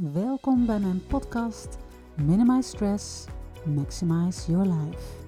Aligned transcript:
Welkom 0.00 0.66
bij 0.66 0.80
mijn 0.80 1.06
podcast 1.06 1.78
Minimize 2.24 2.68
Stress, 2.68 3.26
Maximize 3.74 4.50
Your 4.50 4.66
Life. 4.66 5.24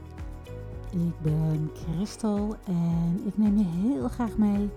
Ik 0.91 1.21
ben 1.23 1.71
Christel 1.75 2.57
en 2.67 3.27
ik 3.27 3.39
neem 3.39 3.59
je 3.59 3.65
heel 3.65 4.09
graag 4.09 4.37
mee 4.37 4.69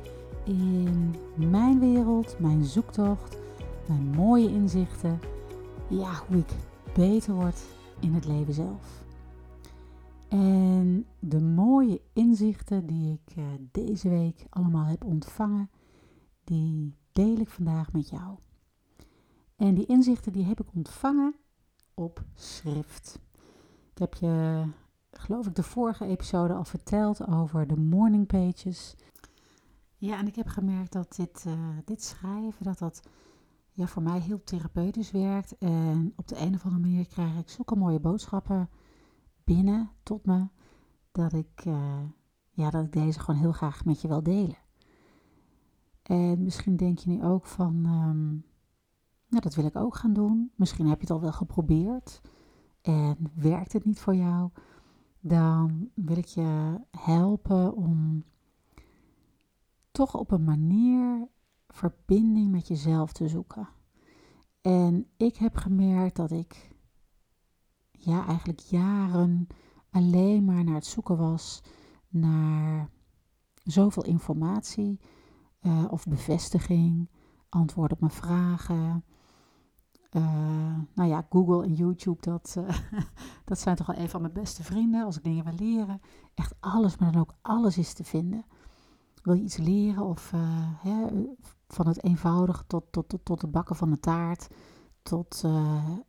in 0.44 1.16
mijn 1.36 1.80
wereld, 1.80 2.40
mijn 2.40 2.64
zoektocht, 2.64 3.38
mijn 3.88 4.10
mooie 4.10 4.50
inzichten. 4.50 5.20
Ja, 5.90 6.12
hoe 6.28 6.38
ik 6.38 6.54
beter 6.94 7.34
word 7.34 7.64
in 8.00 8.14
het 8.14 8.26
leven 8.26 8.54
zelf. 8.54 9.04
En 10.28 11.06
de 11.20 11.42
mooie 11.42 12.02
inzichten 12.14 12.86
die 12.86 13.12
ik 13.14 13.36
eh, 13.36 13.44
deze 13.72 14.10
week 14.10 14.46
allemaal 14.50 14.86
heb 14.86 15.06
ontvangen, 15.06 15.70
die 16.44 16.96
deel 17.12 17.38
ik 17.38 17.50
vandaag 17.50 17.94
met 17.94 18.10
jou. 18.10 18.38
En 19.56 19.74
die 19.74 19.86
inzichten 19.86 20.32
die 20.32 20.46
heb 20.46 20.60
ik 20.60 20.74
ontvangen 20.74 21.36
op 21.94 22.24
schrift. 22.34 23.20
Ik 23.92 23.98
heb 23.98 24.14
je, 24.14 24.66
geloof 25.12 25.48
ik, 25.48 25.56
de 25.56 25.64
vorige 25.64 26.06
episode 26.06 26.54
al 26.54 26.66
verteld 26.66 27.28
over 27.28 27.68
de 27.68 27.78
morning 27.78 28.28
pages. 28.28 28.96
Ja, 29.98 30.18
en 30.18 30.28
ik 30.28 30.36
heb 30.36 30.48
gemerkt 30.48 30.92
dat 30.92 31.16
dit, 31.16 31.44
uh, 31.48 31.78
dit 31.86 32.04
schrijven, 32.04 32.64
dat 32.64 32.80
dat 32.80 33.02
ja, 33.72 33.88
voor 33.88 34.02
mij 34.02 34.20
heel 34.20 34.44
therapeutisch 34.44 35.12
werkt. 35.12 35.58
En 35.58 36.14
op 36.16 36.28
de 36.28 36.40
een 36.40 36.54
of 36.54 36.64
andere 36.64 36.82
manier 36.82 37.08
krijg 37.08 37.38
ik 37.38 37.50
zulke 37.50 37.76
mooie 37.76 38.00
boodschappen 38.00 38.70
binnen 39.44 39.90
tot 40.04 40.26
me, 40.26 40.48
dat 41.12 41.34
ik, 41.34 41.66
uh, 41.66 42.00
ja, 42.52 42.70
dat 42.70 42.86
ik 42.86 42.92
deze 42.92 43.20
gewoon 43.20 43.40
heel 43.40 43.52
graag 43.52 43.86
met 43.86 44.02
je 44.02 44.08
wil 44.08 44.24
delen. 44.24 44.58
En 46.04 46.44
misschien 46.44 46.76
denk 46.76 47.00
je 47.00 47.10
nu 47.10 47.24
ook 47.24 47.46
van, 47.46 47.86
um, 47.86 48.46
nou 49.36 49.48
dat 49.48 49.56
wil 49.56 49.66
ik 49.66 49.76
ook 49.76 49.96
gaan 49.96 50.14
doen. 50.14 50.52
Misschien 50.56 50.88
heb 50.88 50.96
je 50.96 51.08
het 51.08 51.16
al 51.16 51.22
wel 51.22 51.32
geprobeerd 51.32 52.22
en 52.82 53.18
werkt 53.34 53.74
het 53.74 53.86
niet 53.86 54.00
voor 54.00 54.16
jou. 54.16 54.50
Dan 55.20 55.90
wil 55.94 56.18
ik 56.18 56.26
je 56.26 56.80
helpen 56.92 57.76
om 57.76 58.24
toch 59.92 60.16
op 60.16 60.32
een 60.32 60.44
manier 60.44 61.28
verbinding 61.68 62.52
met 62.52 62.68
jezelf 62.68 63.12
te 63.12 63.28
zoeken. 63.28 63.68
En 64.62 65.08
ik 65.18 65.36
heb 65.36 65.56
gemerkt 65.56 66.16
dat 66.16 66.32
ik 66.32 66.76
ja, 67.92 68.26
eigenlijk 68.26 68.60
jaren 68.60 69.48
alleen 69.90 70.46
maar 70.46 70.64
naar 70.64 70.76
het 70.76 70.86
zoeken 70.86 71.18
was 71.18 71.64
naar 72.10 72.90
zoveel 73.64 74.04
informatie 74.04 75.00
uh, 75.62 75.86
of 75.90 76.06
bevestiging, 76.06 77.10
antwoord 77.50 77.92
op 77.92 78.00
mijn 78.00 78.12
vragen. 78.12 79.04
Uh, 80.16 80.78
nou 80.94 81.10
ja, 81.10 81.26
Google 81.30 81.64
en 81.64 81.74
YouTube, 81.74 82.22
dat, 82.22 82.56
uh, 82.58 82.70
dat 83.46 83.60
zijn 83.60 83.76
toch 83.76 83.88
wel 83.88 83.98
een 83.98 84.10
van 84.10 84.22
mijn 84.22 84.34
beste 84.34 84.64
vrienden 84.64 85.06
als 85.06 85.18
ik 85.18 85.24
dingen 85.24 85.44
wil 85.44 85.54
leren. 85.54 86.02
Echt 86.34 86.56
alles, 86.60 86.98
maar 86.98 87.12
dan 87.12 87.22
ook 87.22 87.34
alles 87.42 87.78
is 87.78 87.94
te 87.94 88.04
vinden. 88.04 88.46
Wil 89.24 89.34
je 89.34 89.44
iets 89.44 89.58
leren 89.58 90.06
of 90.06 90.32
hè, 90.78 91.08
van 91.68 91.88
het 91.88 92.04
eenvoudige 92.04 92.64
tot, 92.68 92.92
tot, 92.92 93.10
tot, 93.10 93.26
tot 93.26 93.42
het 93.42 93.52
bakken 93.52 93.76
van 93.76 93.92
een 93.92 94.00
taart, 94.00 94.48
tot, 95.02 95.42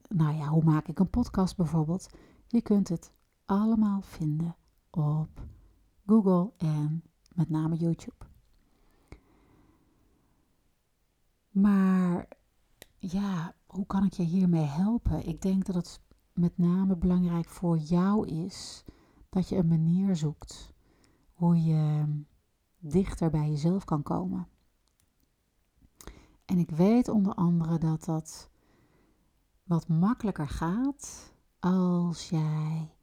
nou 0.08 0.36
ja, 0.36 0.46
hoe 0.46 0.64
maak 0.64 0.88
ik 0.88 0.98
een 0.98 1.10
podcast 1.10 1.56
bijvoorbeeld. 1.56 2.08
Je 2.46 2.62
kunt 2.62 2.88
het 2.88 3.10
allemaal 3.44 4.00
vinden 4.00 4.56
op 4.90 5.40
Google 6.06 6.52
en 6.56 7.02
met 7.34 7.48
name 7.48 7.76
YouTube. 7.76 8.24
Maar 11.50 12.28
ja, 12.98 13.54
hoe 13.76 13.86
kan 13.86 14.04
ik 14.04 14.12
je 14.12 14.22
hiermee 14.22 14.64
helpen? 14.64 15.26
Ik 15.26 15.42
denk 15.42 15.64
dat 15.64 15.74
het 15.74 16.00
met 16.32 16.58
name 16.58 16.96
belangrijk 16.96 17.48
voor 17.48 17.78
jou 17.78 18.28
is 18.28 18.84
dat 19.28 19.48
je 19.48 19.56
een 19.56 19.68
manier 19.68 20.16
zoekt 20.16 20.72
hoe 21.32 21.64
je 21.64 22.04
dichter 22.78 23.30
bij 23.30 23.48
jezelf 23.48 23.84
kan 23.84 24.02
komen. 24.02 24.48
En 26.44 26.58
ik 26.58 26.70
weet 26.70 27.08
onder 27.08 27.34
andere 27.34 27.78
dat 27.78 28.04
dat 28.04 28.50
wat 29.62 29.88
makkelijker 29.88 30.48
gaat 30.48 31.34
als 31.60 32.28
jij 32.28 32.94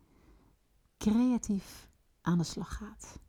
creatief 0.98 1.90
aan 2.22 2.38
de 2.38 2.44
slag 2.44 2.78
gaat. 2.78 3.20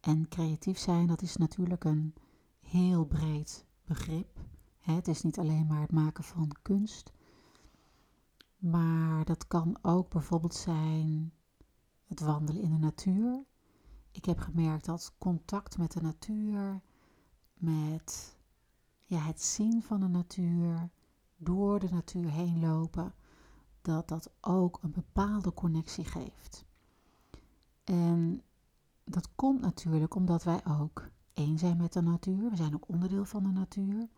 En 0.00 0.28
creatief 0.28 0.78
zijn, 0.78 1.06
dat 1.06 1.22
is 1.22 1.36
natuurlijk 1.36 1.84
een 1.84 2.14
heel 2.60 3.04
breed 3.04 3.66
begrip. 3.84 4.40
Het 4.84 5.08
is 5.08 5.22
niet 5.22 5.38
alleen 5.38 5.66
maar 5.66 5.80
het 5.80 5.92
maken 5.92 6.24
van 6.24 6.52
kunst, 6.62 7.12
maar 8.56 9.24
dat 9.24 9.46
kan 9.46 9.78
ook 9.82 10.10
bijvoorbeeld 10.10 10.54
zijn 10.54 11.32
het 12.06 12.20
wandelen 12.20 12.62
in 12.62 12.70
de 12.70 12.78
natuur. 12.78 13.44
Ik 14.10 14.24
heb 14.24 14.38
gemerkt 14.38 14.84
dat 14.84 15.14
contact 15.18 15.78
met 15.78 15.92
de 15.92 16.00
natuur, 16.00 16.80
met 17.54 18.36
ja, 19.00 19.18
het 19.18 19.42
zien 19.42 19.82
van 19.82 20.00
de 20.00 20.08
natuur, 20.08 20.90
door 21.36 21.80
de 21.80 21.88
natuur 21.90 22.30
heen 22.30 22.60
lopen, 22.60 23.14
dat 23.82 24.08
dat 24.08 24.30
ook 24.40 24.78
een 24.82 24.92
bepaalde 24.92 25.54
connectie 25.54 26.04
geeft. 26.04 26.64
En 27.84 28.42
dat 29.04 29.34
komt 29.34 29.60
natuurlijk 29.60 30.14
omdat 30.14 30.42
wij 30.42 30.66
ook 30.66 31.10
één 31.32 31.58
zijn 31.58 31.76
met 31.76 31.92
de 31.92 32.02
natuur. 32.02 32.50
We 32.50 32.56
zijn 32.56 32.74
ook 32.74 32.88
onderdeel 32.88 33.24
van 33.24 33.42
de 33.42 33.52
natuur. 33.52 34.08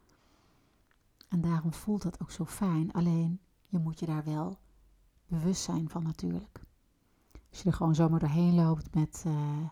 En 1.28 1.40
daarom 1.40 1.72
voelt 1.72 2.02
dat 2.02 2.20
ook 2.20 2.30
zo 2.30 2.44
fijn. 2.44 2.92
Alleen 2.92 3.40
je 3.66 3.78
moet 3.78 3.98
je 3.98 4.06
daar 4.06 4.24
wel 4.24 4.58
bewust 5.26 5.62
zijn 5.62 5.88
van 5.88 6.02
natuurlijk. 6.02 6.60
Als 7.50 7.62
je 7.62 7.68
er 7.70 7.76
gewoon 7.76 7.94
zomaar 7.94 8.20
doorheen 8.20 8.54
loopt 8.54 8.94
met, 8.94 9.24
uh, 9.26 9.68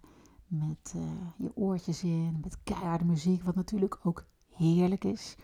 met 0.46 0.92
uh, 0.96 1.02
je 1.36 1.56
oortjes 1.56 2.02
in, 2.02 2.40
met 2.42 2.62
keiharde 2.62 3.04
muziek, 3.04 3.42
wat 3.42 3.54
natuurlijk 3.54 3.98
ook 4.02 4.26
heerlijk 4.48 5.04
is. 5.04 5.36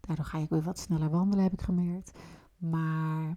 Daardoor 0.00 0.24
ga 0.24 0.38
ik 0.38 0.48
weer 0.48 0.62
wat 0.62 0.78
sneller 0.78 1.10
wandelen, 1.10 1.44
heb 1.44 1.52
ik 1.52 1.62
gemerkt. 1.62 2.18
Maar 2.56 3.36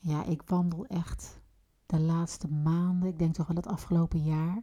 ja, 0.00 0.24
ik 0.24 0.42
wandel 0.42 0.86
echt 0.86 1.40
de 1.86 2.00
laatste 2.00 2.48
maanden, 2.48 3.08
ik 3.08 3.18
denk 3.18 3.34
toch 3.34 3.46
wel 3.46 3.56
het 3.56 3.66
afgelopen 3.66 4.22
jaar, 4.22 4.62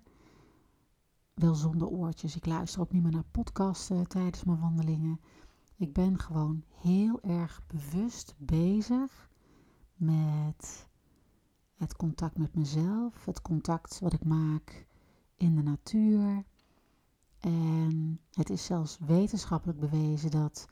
wel 1.34 1.56
zonder 1.56 1.88
oortjes. 1.88 2.36
Ik 2.36 2.46
luister 2.46 2.82
ook 2.82 2.92
niet 2.92 3.04
meer 3.04 3.12
naar 3.12 3.24
podcasten 3.32 4.08
tijdens 4.08 4.44
mijn 4.44 4.60
wandelingen. 4.60 5.20
Ik 5.82 5.94
ben 5.94 6.20
gewoon 6.20 6.64
heel 6.70 7.22
erg 7.22 7.62
bewust 7.68 8.34
bezig 8.38 9.30
met 9.96 10.88
het 11.76 11.96
contact 11.96 12.38
met 12.38 12.56
mezelf, 12.56 13.26
het 13.26 13.42
contact 13.42 14.00
wat 14.00 14.14
ik 14.14 14.24
maak 14.24 14.86
in 15.36 15.56
de 15.56 15.62
natuur. 15.62 16.44
En 17.40 18.20
het 18.32 18.50
is 18.50 18.66
zelfs 18.66 18.98
wetenschappelijk 19.06 19.80
bewezen 19.80 20.32
dat 20.32 20.68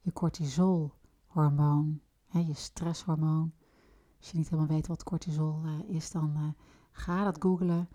je 0.00 0.12
cortisolhormoon, 0.12 2.00
je 2.30 2.54
stresshormoon, 2.54 3.52
als 4.18 4.30
je 4.30 4.36
niet 4.36 4.48
helemaal 4.48 4.74
weet 4.74 4.86
wat 4.86 5.02
cortisol 5.02 5.60
uh, 5.64 5.94
is, 5.96 6.10
dan 6.10 6.32
uh, 6.36 6.48
ga 6.90 7.24
dat 7.24 7.42
googlen. 7.42 7.88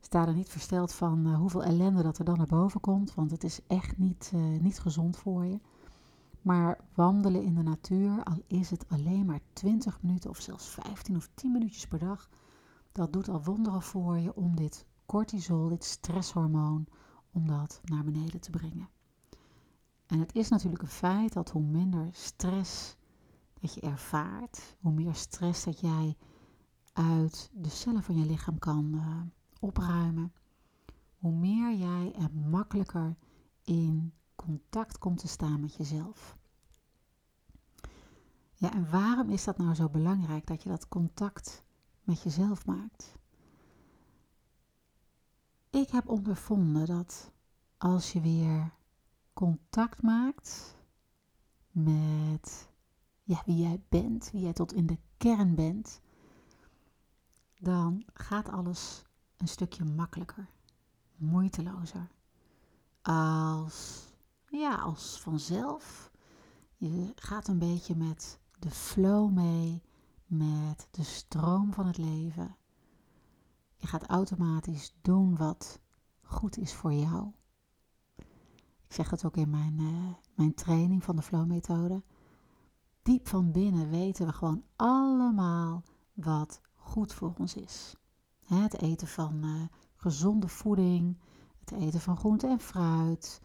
Sta 0.00 0.26
er 0.26 0.34
niet 0.34 0.48
versteld 0.48 0.92
van 0.92 1.26
uh, 1.26 1.36
hoeveel 1.36 1.64
ellende 1.64 2.02
dat 2.02 2.18
er 2.18 2.24
dan 2.24 2.36
naar 2.36 2.46
boven 2.46 2.80
komt, 2.80 3.14
want 3.14 3.30
het 3.30 3.44
is 3.44 3.60
echt 3.66 3.98
niet, 3.98 4.32
niet 4.60 4.78
gezond 4.78 5.16
voor 5.16 5.44
je. 5.44 5.60
Maar 6.48 6.80
wandelen 6.94 7.42
in 7.42 7.54
de 7.54 7.62
natuur, 7.62 8.22
al 8.24 8.42
is 8.46 8.70
het 8.70 8.88
alleen 8.88 9.26
maar 9.26 9.40
20 9.52 10.02
minuten 10.02 10.30
of 10.30 10.40
zelfs 10.40 10.68
15 10.68 11.16
of 11.16 11.28
10 11.34 11.52
minuutjes 11.52 11.86
per 11.86 11.98
dag, 11.98 12.28
dat 12.92 13.12
doet 13.12 13.28
al 13.28 13.42
wonderen 13.44 13.82
voor 13.82 14.18
je 14.18 14.34
om 14.34 14.56
dit 14.56 14.86
cortisol, 15.06 15.68
dit 15.68 15.84
stresshormoon, 15.84 16.86
om 17.30 17.46
dat 17.46 17.80
naar 17.84 18.04
beneden 18.04 18.40
te 18.40 18.50
brengen. 18.50 18.88
En 20.06 20.18
het 20.18 20.34
is 20.34 20.48
natuurlijk 20.48 20.82
een 20.82 20.88
feit 20.88 21.32
dat 21.32 21.50
hoe 21.50 21.62
minder 21.62 22.08
stress 22.12 22.96
dat 23.60 23.74
je 23.74 23.80
ervaart, 23.80 24.76
hoe 24.80 24.92
meer 24.92 25.14
stress 25.14 25.64
dat 25.64 25.80
jij 25.80 26.16
uit 26.92 27.50
de 27.52 27.70
cellen 27.70 28.02
van 28.02 28.16
je 28.16 28.26
lichaam 28.26 28.58
kan 28.58 28.94
uh, 28.94 29.20
opruimen, 29.60 30.32
hoe 31.18 31.32
meer 31.32 31.74
jij 31.74 32.14
er 32.18 32.30
makkelijker 32.34 33.16
in 33.64 34.12
contact 34.34 34.98
komt 34.98 35.18
te 35.18 35.28
staan 35.28 35.60
met 35.60 35.74
jezelf. 35.74 36.37
Ja, 38.60 38.72
en 38.72 38.90
waarom 38.90 39.30
is 39.30 39.44
dat 39.44 39.58
nou 39.58 39.74
zo 39.74 39.88
belangrijk 39.88 40.46
dat 40.46 40.62
je 40.62 40.68
dat 40.68 40.88
contact 40.88 41.64
met 42.02 42.22
jezelf 42.22 42.66
maakt? 42.66 43.14
Ik 45.70 45.90
heb 45.90 46.08
ondervonden 46.08 46.86
dat 46.86 47.32
als 47.76 48.12
je 48.12 48.20
weer 48.20 48.72
contact 49.32 50.02
maakt 50.02 50.76
met 51.70 52.68
ja, 53.22 53.42
wie 53.46 53.56
jij 53.56 53.82
bent, 53.88 54.30
wie 54.30 54.40
jij 54.40 54.52
tot 54.52 54.72
in 54.72 54.86
de 54.86 54.98
kern 55.16 55.54
bent, 55.54 56.00
dan 57.58 58.02
gaat 58.12 58.48
alles 58.48 59.02
een 59.36 59.48
stukje 59.48 59.84
makkelijker, 59.84 60.48
moeitelozer. 61.16 62.10
Als, 63.02 64.06
ja, 64.50 64.74
als 64.74 65.20
vanzelf. 65.20 66.10
Je 66.76 67.12
gaat 67.14 67.48
een 67.48 67.58
beetje 67.58 67.96
met 67.96 68.38
de 68.58 68.70
flow 68.70 69.30
mee, 69.30 69.82
met 70.26 70.88
de 70.90 71.02
stroom 71.02 71.72
van 71.72 71.86
het 71.86 71.98
leven. 71.98 72.56
Je 73.76 73.86
gaat 73.86 74.06
automatisch 74.06 74.96
doen 75.02 75.36
wat 75.36 75.80
goed 76.22 76.58
is 76.58 76.74
voor 76.74 76.92
jou. 76.92 77.32
Ik 78.86 78.94
zeg 78.94 79.10
het 79.10 79.24
ook 79.24 79.36
in 79.36 79.50
mijn, 79.50 79.80
uh, 79.80 80.14
mijn 80.34 80.54
training 80.54 81.04
van 81.04 81.16
de 81.16 81.22
flow 81.22 81.46
methode. 81.46 82.02
Diep 83.02 83.28
van 83.28 83.52
binnen 83.52 83.90
weten 83.90 84.26
we 84.26 84.32
gewoon 84.32 84.64
allemaal 84.76 85.82
wat 86.12 86.60
goed 86.74 87.12
voor 87.12 87.34
ons 87.38 87.54
is. 87.54 87.96
Het 88.44 88.80
eten 88.80 89.08
van 89.08 89.44
uh, 89.44 89.62
gezonde 89.96 90.48
voeding, 90.48 91.18
het 91.60 91.72
eten 91.72 92.00
van 92.00 92.16
groente 92.16 92.46
en 92.46 92.60
fruit, 92.60 93.42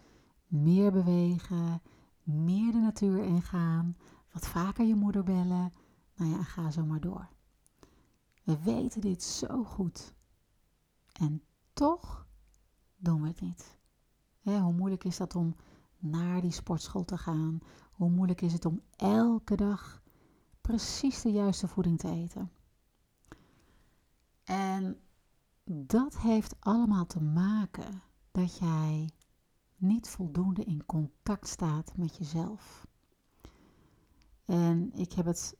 meer 0.47 0.91
bewegen, 0.91 1.81
meer 2.23 2.71
de 2.71 2.77
natuur 2.77 3.23
ingaan, 3.23 3.97
wat 4.33 4.47
vaker 4.47 4.85
je 4.85 4.95
moeder 4.95 5.23
bellen. 5.23 5.73
Nou 6.15 6.31
ja, 6.31 6.43
ga 6.43 6.71
zo 6.71 6.85
maar 6.85 6.99
door. 6.99 7.29
We 8.43 8.59
weten 8.63 9.01
dit 9.01 9.23
zo 9.23 9.63
goed. 9.63 10.13
En 11.11 11.43
toch 11.73 12.27
doen 12.95 13.21
we 13.21 13.27
het 13.27 13.41
niet. 13.41 13.77
hoe 14.41 14.73
moeilijk 14.73 15.03
is 15.03 15.17
dat 15.17 15.35
om 15.35 15.55
naar 15.97 16.41
die 16.41 16.51
sportschool 16.51 17.05
te 17.05 17.17
gaan? 17.17 17.59
Hoe 17.91 18.09
moeilijk 18.09 18.41
is 18.41 18.53
het 18.53 18.65
om 18.65 18.81
elke 18.95 19.55
dag 19.55 20.01
precies 20.61 21.21
de 21.21 21.31
juiste 21.31 21.67
voeding 21.67 21.99
te 21.99 22.09
eten? 22.09 22.51
En 24.43 24.99
dat 25.63 26.17
heeft 26.17 26.55
allemaal 26.59 27.05
te 27.05 27.21
maken 27.21 28.01
dat 28.31 28.57
jij 28.57 29.09
niet 29.75 30.09
voldoende 30.09 30.63
in 30.63 30.85
contact 30.85 31.47
staat 31.47 31.97
met 31.97 32.17
jezelf. 32.17 32.87
En 34.45 34.91
ik 34.93 35.13
heb 35.13 35.25
het 35.25 35.55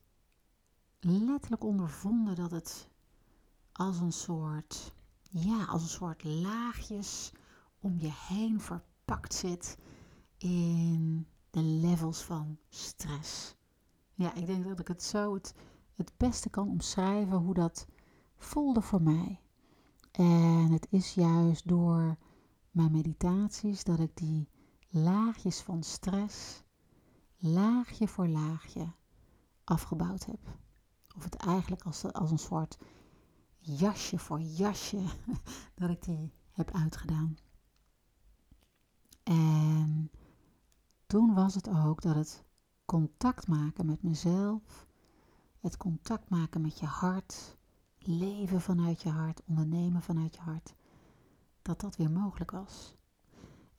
letterlijk 0.99 1.63
ondervonden 1.63 2.35
dat 2.35 2.51
het 2.51 2.87
als 3.71 3.99
een 3.99 4.13
soort, 4.13 4.93
ja, 5.29 5.65
als 5.65 5.81
een 5.81 5.87
soort 5.87 6.23
laagjes 6.23 7.31
om 7.79 7.99
je 7.99 8.11
heen 8.11 8.61
verpakt 8.61 9.33
zit 9.33 9.77
in 10.37 11.27
de 11.49 11.61
levels 11.61 12.21
van 12.21 12.57
stress. 12.69 13.55
Ja, 14.13 14.33
ik 14.33 14.45
denk 14.45 14.63
dat 14.63 14.79
ik 14.79 14.87
het 14.87 15.03
zo 15.03 15.33
het, 15.33 15.53
het 15.95 16.13
beste 16.17 16.49
kan 16.49 16.69
omschrijven 16.69 17.37
hoe 17.37 17.53
dat 17.53 17.87
voelde 18.37 18.81
voor 18.81 19.01
mij. 19.01 19.41
En 20.11 20.71
het 20.71 20.87
is 20.89 21.13
juist 21.13 21.67
door 21.67 22.17
mijn 22.71 22.91
meditaties 22.91 23.83
dat 23.83 23.99
ik 23.99 24.17
die 24.17 24.49
laagjes 24.89 25.61
van 25.61 25.83
stress, 25.83 26.62
laagje 27.43 28.07
voor 28.07 28.27
laagje, 28.27 28.91
afgebouwd 29.63 30.25
heb. 30.25 30.39
Of 31.15 31.23
het 31.23 31.35
eigenlijk 31.35 31.83
als, 31.83 32.13
als 32.13 32.31
een 32.31 32.39
soort 32.39 32.77
jasje 33.59 34.19
voor 34.19 34.41
jasje, 34.41 35.03
dat 35.75 35.89
ik 35.89 36.03
die 36.03 36.33
heb 36.51 36.71
uitgedaan. 36.71 37.37
En 39.23 40.11
toen 41.05 41.33
was 41.33 41.55
het 41.55 41.69
ook 41.69 42.01
dat 42.01 42.15
het 42.15 42.43
contact 42.85 43.47
maken 43.47 43.85
met 43.85 44.03
mezelf, 44.03 44.87
het 45.59 45.77
contact 45.77 46.29
maken 46.29 46.61
met 46.61 46.79
je 46.79 46.85
hart, 46.85 47.57
leven 47.97 48.61
vanuit 48.61 49.01
je 49.01 49.09
hart, 49.09 49.41
ondernemen 49.45 50.01
vanuit 50.01 50.35
je 50.35 50.41
hart, 50.41 50.73
dat 51.61 51.81
dat 51.81 51.95
weer 51.95 52.11
mogelijk 52.11 52.51
was. 52.51 52.95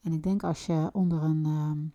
En 0.01 0.13
ik 0.13 0.23
denk 0.23 0.43
als 0.43 0.65
je 0.65 0.89
onder 0.93 1.23
een 1.23 1.45
ehm, 1.45 1.87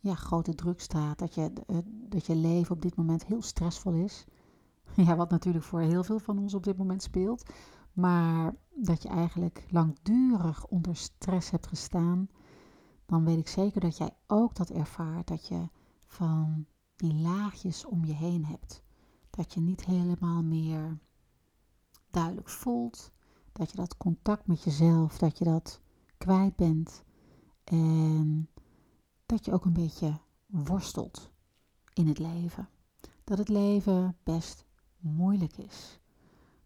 ja, 0.00 0.14
grote 0.14 0.54
druk 0.54 0.80
staat, 0.80 1.18
dat 1.18 1.34
je, 1.34 1.52
uh, 1.66 1.78
dat 1.86 2.26
je 2.26 2.36
leven 2.36 2.74
op 2.74 2.82
dit 2.82 2.96
moment 2.96 3.26
heel 3.26 3.42
stressvol 3.42 3.92
is. 3.92 4.24
Ja, 4.96 5.16
wat 5.16 5.30
natuurlijk 5.30 5.64
voor 5.64 5.80
heel 5.80 6.04
veel 6.04 6.18
van 6.18 6.38
ons 6.38 6.54
op 6.54 6.64
dit 6.64 6.76
moment 6.76 7.02
speelt. 7.02 7.50
Maar 7.92 8.54
dat 8.74 9.02
je 9.02 9.08
eigenlijk 9.08 9.66
langdurig 9.70 10.66
onder 10.66 10.96
stress 10.96 11.50
hebt 11.50 11.66
gestaan, 11.66 12.28
dan 13.06 13.24
weet 13.24 13.38
ik 13.38 13.48
zeker 13.48 13.80
dat 13.80 13.96
jij 13.96 14.10
ook 14.26 14.54
dat 14.54 14.70
ervaart. 14.70 15.28
Dat 15.28 15.48
je 15.48 15.68
van 16.06 16.66
die 16.96 17.14
laagjes 17.14 17.84
om 17.84 18.04
je 18.04 18.14
heen 18.14 18.44
hebt. 18.44 18.82
Dat 19.30 19.54
je 19.54 19.60
niet 19.60 19.84
helemaal 19.84 20.42
meer 20.42 20.98
duidelijk 22.10 22.48
voelt. 22.48 23.12
Dat 23.52 23.70
je 23.70 23.76
dat 23.76 23.96
contact 23.96 24.46
met 24.46 24.62
jezelf, 24.62 25.18
dat 25.18 25.38
je 25.38 25.44
dat 25.44 25.80
kwijt 26.18 26.56
bent. 26.56 27.04
En 27.64 28.48
dat 29.28 29.44
je 29.44 29.52
ook 29.52 29.64
een 29.64 29.72
beetje 29.72 30.18
worstelt 30.46 31.30
in 31.92 32.06
het 32.06 32.18
leven. 32.18 32.68
Dat 33.24 33.38
het 33.38 33.48
leven 33.48 34.16
best 34.22 34.66
moeilijk 34.98 35.56
is. 35.56 36.00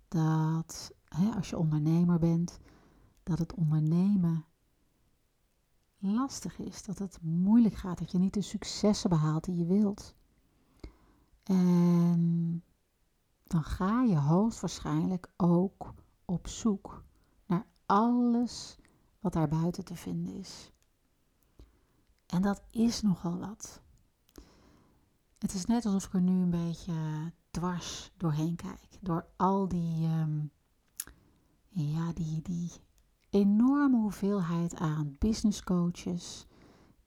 Dat 0.08 0.92
hè, 1.04 1.30
als 1.30 1.50
je 1.50 1.58
ondernemer 1.58 2.18
bent, 2.18 2.60
dat 3.22 3.38
het 3.38 3.54
ondernemen 3.54 4.44
lastig 5.98 6.58
is. 6.58 6.82
Dat 6.82 6.98
het 6.98 7.18
moeilijk 7.22 7.74
gaat. 7.74 7.98
Dat 7.98 8.10
je 8.10 8.18
niet 8.18 8.34
de 8.34 8.42
successen 8.42 9.10
behaalt 9.10 9.44
die 9.44 9.56
je 9.56 9.66
wilt. 9.66 10.14
En 11.42 12.62
dan 13.44 13.62
ga 13.62 14.02
je 14.02 14.18
hoogstwaarschijnlijk 14.18 15.32
ook 15.36 15.94
op 16.24 16.48
zoek 16.48 17.04
naar 17.46 17.66
alles 17.86 18.76
wat 19.20 19.32
daar 19.32 19.48
buiten 19.48 19.84
te 19.84 19.96
vinden 19.96 20.34
is. 20.34 20.72
En 22.32 22.42
dat 22.42 22.62
is 22.70 23.02
nogal 23.02 23.38
wat. 23.38 23.82
Het 25.38 25.54
is 25.54 25.64
net 25.64 25.86
alsof 25.86 26.04
ik 26.04 26.12
er 26.14 26.20
nu 26.20 26.42
een 26.42 26.50
beetje 26.50 27.32
dwars 27.50 28.12
doorheen 28.16 28.56
kijk. 28.56 28.98
Door 29.00 29.26
al 29.36 29.68
die, 29.68 30.06
um, 30.06 30.50
ja, 31.68 32.12
die, 32.12 32.42
die 32.42 32.70
enorme 33.30 33.96
hoeveelheid 33.96 34.74
aan 34.74 35.16
business 35.18 35.62
coaches 35.62 36.46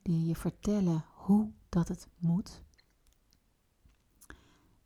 die 0.02 0.26
je 0.26 0.36
vertellen 0.36 1.06
hoe 1.14 1.52
dat 1.70 1.88
het 1.88 2.08
moet. 2.18 2.64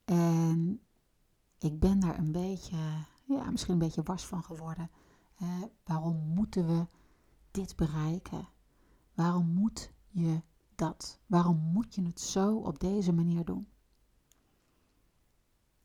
En 0.06 0.82
ik 1.58 1.80
ben 1.80 2.00
daar 2.00 2.18
een 2.18 2.32
beetje, 2.32 2.78
ja, 3.24 3.52
misschien 3.52 3.74
een 3.74 3.80
beetje 3.80 4.04
wars 4.04 4.26
van 4.26 4.44
geworden. 4.44 4.90
waarom 5.84 6.16
moeten 6.16 6.68
we 6.68 6.88
dit 7.52 7.76
bereiken? 7.76 8.48
Waarom 9.14 9.48
moet 9.54 9.92
je 10.10 10.42
dat? 10.76 11.20
Waarom 11.26 11.58
moet 11.58 11.96
je 11.96 12.02
het 12.02 12.20
zo 12.20 12.58
op 12.58 12.80
deze 12.80 13.14
manier 13.14 13.46
doen? 13.46 13.68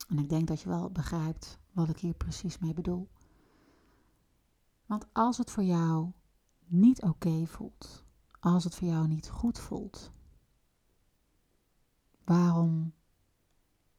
En 0.09 0.19
ik 0.19 0.29
denk 0.29 0.49
dat 0.49 0.61
je 0.61 0.69
wel 0.69 0.91
begrijpt 0.91 1.59
wat 1.73 1.89
ik 1.89 1.99
hier 1.99 2.15
precies 2.15 2.59
mee 2.59 2.75
bedoel. 2.75 3.09
Want 4.87 5.07
als 5.13 5.39
het 5.39 5.51
voor 5.51 5.63
jou 5.63 6.13
niet 6.67 7.03
oké 7.03 7.47
voelt, 7.47 8.05
als 8.41 8.65
het 8.65 8.75
voor 8.75 8.89
jou 8.89 9.07
niet 9.07 9.29
goed 9.29 9.59
voelt, 9.59 10.13
waarom 12.25 12.93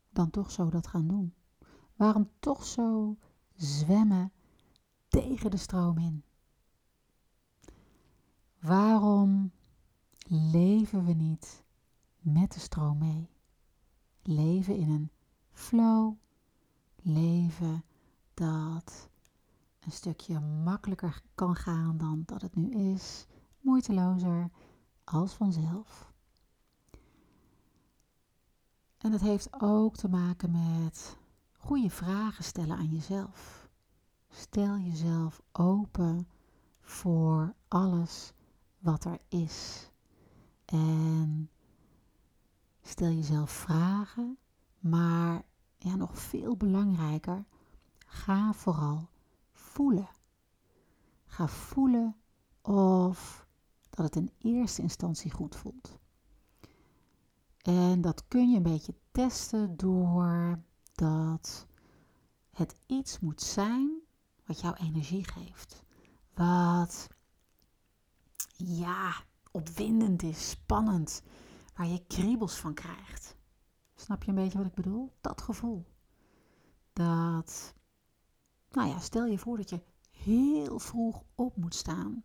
dan 0.10 0.30
toch 0.30 0.52
zo 0.52 0.70
dat 0.70 0.88
gaan 0.88 1.08
doen? 1.08 1.34
Waarom 1.96 2.30
toch 2.40 2.66
zo 2.66 3.18
zwemmen 3.56 4.32
tegen 5.08 5.52
de 5.52 5.58
stroom 5.58 5.98
in? 5.98 6.24
Waarom 8.60 9.52
leven 10.27 11.05
we 11.05 11.13
niet 11.13 11.63
met 12.20 12.53
de 12.53 12.60
stroom 12.60 12.98
mee? 12.98 13.29
Leven 14.22 14.75
in 14.75 14.89
een 14.89 15.12
flow, 15.51 16.13
leven 16.96 17.84
dat 18.34 19.10
een 19.79 19.91
stukje 19.91 20.39
makkelijker 20.39 21.22
kan 21.36 21.55
gaan 21.55 21.98
dan 21.98 22.24
dat 22.25 22.41
het 22.41 22.55
nu 22.55 22.70
is, 22.70 23.25
moeitelozer 23.60 24.50
als 25.03 25.34
vanzelf. 25.34 26.13
En 28.98 29.12
het 29.12 29.22
heeft 29.22 29.62
ook 29.62 29.96
te 29.96 30.08
maken 30.08 30.51
met 30.51 31.17
goede 31.58 31.89
vragen 31.89 32.44
stellen 32.44 32.77
aan 32.77 32.89
jezelf. 32.89 33.70
Stel 34.29 34.77
jezelf 34.77 35.41
open 35.51 36.27
voor 36.82 37.55
alles 37.67 38.34
wat 38.79 39.05
er 39.05 39.20
is. 39.27 39.89
En 40.66 41.50
stel 42.82 43.12
jezelf 43.12 43.52
vragen, 43.52 44.38
maar 44.80 45.44
ja, 45.78 45.96
nog 45.96 46.20
veel 46.20 46.58
belangrijker, 46.58 47.46
ga 48.06 48.54
vooral 48.54 49.10
voelen. 49.52 50.10
Ga 51.26 51.48
voelen 51.48 52.16
of 52.62 53.48
dat 53.90 54.06
het 54.06 54.16
in 54.16 54.32
eerste 54.38 54.82
instantie 54.82 55.32
goed 55.32 55.56
voelt. 55.56 56.00
En 57.62 58.02
dat 58.02 58.28
kun 58.28 58.50
je 58.50 58.58
een 58.58 58.64
beetje 58.64 58.96
testen 59.12 59.78
door 59.78 60.60
dat 60.94 61.68
het 62.50 62.76
iets 62.86 63.20
moet 63.20 63.42
zijn 63.42 64.00
wat 64.46 64.60
jouw 64.60 64.74
energie 64.74 65.24
geeft. 65.24 65.84
Wat 66.34 67.08
ja, 68.58 69.24
opwindend 69.56 70.24
is, 70.24 70.50
spannend. 70.50 71.24
waar 71.76 71.88
je 71.88 72.06
kriebels 72.08 72.60
van 72.60 72.74
krijgt. 72.74 73.36
Snap 73.96 74.24
je 74.24 74.30
een 74.30 74.36
beetje 74.36 74.58
wat 74.58 74.68
ik 74.68 74.74
bedoel? 74.74 75.14
Dat 75.22 75.42
gevoel. 75.42 75.86
Dat, 76.94 77.74
nou 78.72 78.90
ja, 78.90 79.00
stel 79.00 79.26
je 79.26 79.38
voor 79.38 79.58
dat 79.58 79.70
je 79.70 79.82
heel 80.12 80.80
vroeg 80.80 81.24
op 81.36 81.58
moet 81.58 81.76
staan. 81.76 82.24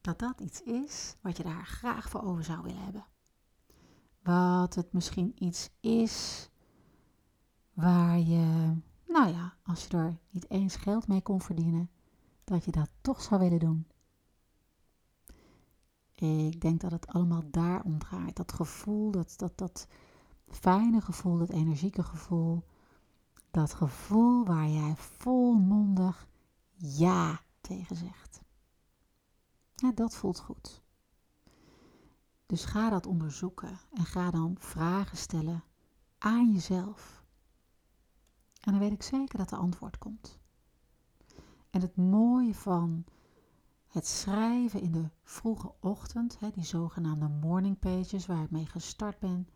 Dat 0.00 0.18
dat 0.18 0.40
iets 0.40 0.62
is 0.62 1.16
wat 1.20 1.36
je 1.36 1.42
daar 1.42 1.66
graag 1.66 2.08
voor 2.08 2.22
over 2.22 2.44
zou 2.44 2.62
willen 2.62 2.82
hebben. 2.82 3.06
Wat 4.22 4.74
het 4.74 4.92
misschien 4.92 5.44
iets 5.44 5.70
is 5.80 6.48
waar 7.72 8.18
je, 8.18 8.76
nou 9.06 9.28
ja, 9.28 9.56
als 9.62 9.86
je 9.86 9.96
er 9.96 10.18
niet 10.30 10.50
eens 10.50 10.76
geld 10.76 11.08
mee 11.08 11.22
kon 11.22 11.40
verdienen, 11.40 11.90
dat 12.44 12.64
je 12.64 12.70
dat 12.70 12.90
toch 13.00 13.22
zou 13.22 13.40
willen 13.40 13.58
doen. 13.58 13.86
Ik 16.16 16.60
denk 16.60 16.80
dat 16.80 16.90
het 16.90 17.06
allemaal 17.06 17.42
daar 17.50 17.82
om 17.82 17.98
draait. 17.98 18.36
Dat 18.36 18.52
gevoel, 18.52 19.10
dat, 19.10 19.34
dat, 19.36 19.58
dat 19.58 19.86
fijne 20.48 21.00
gevoel, 21.00 21.38
dat 21.38 21.50
energieke 21.50 22.02
gevoel. 22.02 22.64
Dat 23.50 23.74
gevoel 23.74 24.44
waar 24.44 24.68
jij 24.68 24.96
volmondig 24.96 26.28
ja 26.76 27.40
tegen 27.60 27.96
zegt. 27.96 28.40
Ja, 29.74 29.92
dat 29.92 30.16
voelt 30.16 30.40
goed. 30.40 30.82
Dus 32.46 32.64
ga 32.64 32.90
dat 32.90 33.06
onderzoeken 33.06 33.80
en 33.92 34.04
ga 34.04 34.30
dan 34.30 34.56
vragen 34.58 35.16
stellen 35.16 35.64
aan 36.18 36.52
jezelf. 36.52 37.24
En 38.60 38.72
dan 38.72 38.80
weet 38.80 38.92
ik 38.92 39.02
zeker 39.02 39.38
dat 39.38 39.48
de 39.48 39.56
antwoord 39.56 39.98
komt. 39.98 40.38
En 41.70 41.80
het 41.80 41.96
mooie 41.96 42.54
van 42.54 43.04
het 43.86 44.06
schrijven 44.06 44.80
in 44.80 44.92
de 44.92 45.10
vroege 45.22 45.74
ochtend, 45.80 46.38
hè, 46.38 46.50
die 46.50 46.64
zogenaamde 46.64 47.28
morning 47.28 47.78
pages 47.78 48.26
waar 48.26 48.42
ik 48.42 48.50
mee 48.50 48.66
gestart 48.66 49.18
ben. 49.18 49.48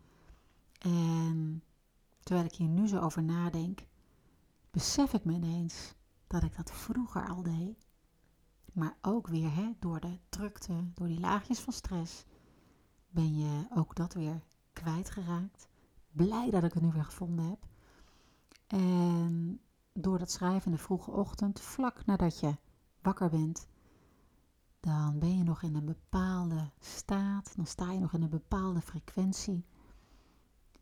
En 0.79 1.63
terwijl 2.23 2.45
ik 2.45 2.55
hier 2.55 2.67
nu 2.67 2.87
zo 2.87 2.99
over 2.99 3.23
nadenk, 3.23 3.87
besef 4.71 5.13
ik 5.13 5.25
me 5.25 5.33
ineens 5.33 5.93
dat 6.27 6.43
ik 6.43 6.55
dat 6.55 6.71
vroeger 6.71 7.29
al 7.29 7.43
deed. 7.43 7.87
Maar 8.73 8.97
ook 9.01 9.27
weer 9.27 9.55
hè, 9.55 9.71
door 9.79 9.99
de 9.99 10.17
drukte, 10.29 10.91
door 10.93 11.07
die 11.07 11.19
laagjes 11.19 11.59
van 11.59 11.73
stress, 11.73 12.25
ben 13.09 13.37
je 13.37 13.67
ook 13.75 13.95
dat 13.95 14.13
weer 14.13 14.41
kwijtgeraakt. 14.73 15.67
Blij 16.11 16.49
dat 16.49 16.63
ik 16.63 16.73
het 16.73 16.83
nu 16.83 16.91
weer 16.91 17.05
gevonden 17.05 17.45
heb. 17.45 17.67
En 18.67 19.61
door 19.93 20.19
dat 20.19 20.31
schrijven 20.31 20.65
in 20.65 20.77
de 20.77 20.83
vroege 20.83 21.11
ochtend, 21.11 21.61
vlak 21.61 22.05
nadat 22.05 22.39
je 22.39 22.55
wakker 23.01 23.29
bent, 23.29 23.67
dan 24.81 25.19
ben 25.19 25.37
je 25.37 25.43
nog 25.43 25.61
in 25.61 25.75
een 25.75 25.85
bepaalde 25.85 26.69
staat, 26.79 27.55
dan 27.55 27.65
sta 27.65 27.91
je 27.91 27.99
nog 27.99 28.13
in 28.13 28.21
een 28.21 28.29
bepaalde 28.29 28.81
frequentie. 28.81 29.65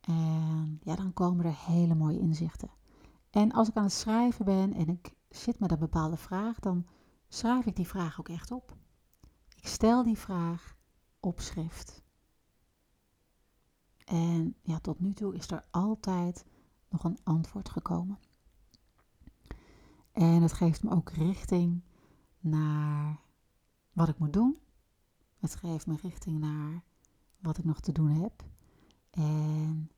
En 0.01 0.79
ja, 0.84 0.96
dan 0.96 1.13
komen 1.13 1.46
er 1.46 1.56
hele 1.65 1.96
mooie 1.96 2.20
inzichten. 2.20 2.70
En 3.29 3.51
als 3.51 3.70
ik 3.70 3.75
aan 3.75 3.84
het 3.84 3.91
schrijven 3.91 4.46
ben 4.46 4.74
en 4.74 4.88
ik 4.88 5.15
zit 5.29 5.60
met 5.60 5.72
een 5.72 5.79
bepaalde 5.79 6.18
vraag, 6.18 6.60
dan 6.60 6.86
schrijf 7.27 7.65
ik 7.65 7.75
die 7.75 7.88
vraag 7.88 8.20
ook 8.20 8.29
echt 8.29 8.51
op. 8.51 8.77
Ik 9.56 9.68
stel 9.68 10.03
die 10.03 10.18
vraag 10.18 10.75
op 11.20 11.39
schrift. 11.39 12.03
En 14.06 14.56
ja, 14.62 14.79
tot 14.79 15.00
nu 15.00 15.13
toe 15.13 15.36
is 15.36 15.51
er 15.51 15.65
altijd 15.72 16.46
nog 16.89 17.03
een 17.03 17.20
antwoord 17.24 17.70
gekomen. 17.70 18.20
En 20.12 20.41
het 20.41 20.53
geeft 20.53 20.84
me 20.84 20.91
ook 20.91 21.10
richting 21.10 21.82
naar 22.39 23.20
wat 24.00 24.08
ik 24.08 24.20
moet 24.20 24.34
doen. 24.34 24.58
Het 25.39 25.56
geeft 25.56 25.88
me 25.88 25.96
richting 26.01 26.39
naar 26.39 26.84
wat 27.39 27.58
ik 27.58 27.65
nog 27.65 27.79
te 27.79 27.91
doen 27.91 28.10
heb. 28.10 28.44
En 29.10 29.91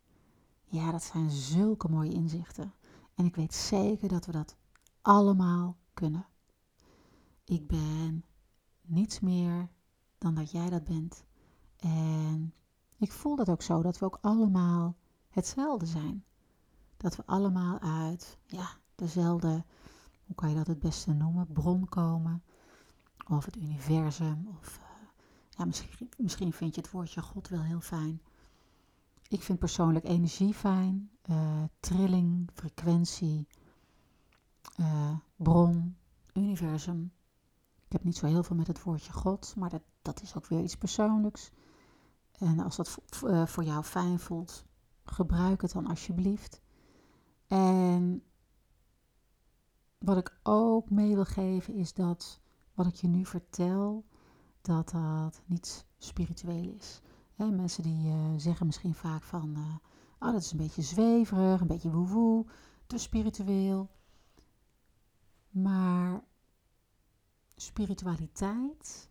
ja, 0.63 0.91
dat 0.91 1.03
zijn 1.03 1.29
zulke 1.29 1.89
mooie 1.89 2.13
inzichten. 2.13 2.73
En 3.15 3.25
ik 3.25 3.35
weet 3.35 3.53
zeker 3.53 4.09
dat 4.09 4.25
we 4.25 4.31
dat 4.31 4.55
allemaal 5.01 5.77
kunnen. 5.93 6.25
Ik 7.43 7.67
ben 7.67 8.23
niets 8.81 9.19
meer 9.19 9.69
dan 10.17 10.35
dat 10.35 10.51
jij 10.51 10.69
dat 10.69 10.83
bent. 10.83 11.23
En 11.77 12.53
ik 12.97 13.11
voel 13.11 13.35
dat 13.35 13.49
ook 13.49 13.61
zo, 13.61 13.81
dat 13.81 13.99
we 13.99 14.05
ook 14.05 14.17
allemaal 14.21 14.95
hetzelfde 15.29 15.85
zijn. 15.85 16.23
Dat 16.97 17.15
we 17.15 17.25
allemaal 17.25 17.79
uit 17.79 18.37
ja, 18.45 18.69
dezelfde, 18.95 19.65
hoe 20.25 20.35
kan 20.35 20.49
je 20.49 20.55
dat 20.55 20.67
het 20.67 20.79
beste 20.79 21.13
noemen, 21.13 21.51
bron 21.51 21.89
komen 21.89 22.43
of 23.27 23.45
het 23.45 23.55
universum. 23.55 24.47
Of 24.59 24.77
uh, 24.77 24.83
ja, 25.49 25.65
misschien, 25.65 26.09
misschien 26.17 26.53
vind 26.53 26.75
je 26.75 26.81
het 26.81 26.91
woordje 26.91 27.21
God 27.21 27.47
wel 27.47 27.61
heel 27.61 27.81
fijn. 27.81 28.21
Ik 29.27 29.43
vind 29.43 29.59
persoonlijk 29.59 30.05
energie 30.05 30.53
fijn, 30.53 31.11
uh, 31.29 31.63
trilling, 31.79 32.49
frequentie, 32.53 33.47
uh, 34.79 35.15
bron, 35.35 35.97
universum. 36.33 37.11
Ik 37.85 37.91
heb 37.91 38.03
niet 38.03 38.17
zo 38.17 38.25
heel 38.25 38.43
veel 38.43 38.55
met 38.55 38.67
het 38.67 38.83
woordje 38.83 39.11
God, 39.13 39.53
maar 39.55 39.69
dat, 39.69 39.81
dat 40.01 40.21
is 40.21 40.35
ook 40.35 40.45
weer 40.45 40.63
iets 40.63 40.75
persoonlijks. 40.75 41.51
En 42.31 42.59
als 42.59 42.75
dat 42.75 42.97
voor 43.45 43.63
jou 43.63 43.83
fijn 43.83 44.19
voelt, 44.19 44.65
gebruik 45.03 45.61
het 45.61 45.71
dan 45.71 45.87
alsjeblieft. 45.87 46.61
En 47.47 48.23
wat 49.97 50.17
ik 50.17 50.39
ook 50.43 50.89
mee 50.89 51.15
wil 51.15 51.25
geven 51.25 51.73
is 51.73 51.93
dat 51.93 52.41
wat 52.73 52.85
ik 52.85 52.95
je 52.95 53.07
nu 53.07 53.25
vertel, 53.25 54.05
dat 54.61 54.89
dat 54.89 55.41
niet 55.45 55.85
spiritueel 55.97 56.73
is. 56.77 57.01
mensen 57.35 57.83
die 57.83 58.05
uh, 58.05 58.33
zeggen 58.37 58.65
misschien 58.65 58.93
vaak 58.93 59.23
van, 59.23 59.57
uh, 59.57 59.75
oh 60.19 60.31
dat 60.31 60.41
is 60.41 60.51
een 60.51 60.57
beetje 60.57 60.81
zweverig, 60.81 61.61
een 61.61 61.67
beetje 61.67 61.91
woewoe, 61.91 62.45
te 62.87 62.97
spiritueel. 62.97 63.89
Maar 65.49 66.23
spiritualiteit, 67.55 69.09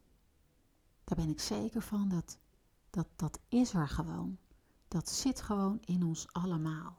daar 1.05 1.19
ben 1.19 1.29
ik 1.29 1.41
zeker 1.41 1.83
van, 1.83 2.09
dat, 2.09 2.39
dat, 2.91 3.07
dat 3.17 3.41
is 3.49 3.75
er 3.75 3.89
gewoon. 3.89 4.39
Dat 4.89 5.09
zit 5.09 5.41
gewoon 5.41 5.79
in 5.81 6.03
ons 6.03 6.33
allemaal. 6.33 6.97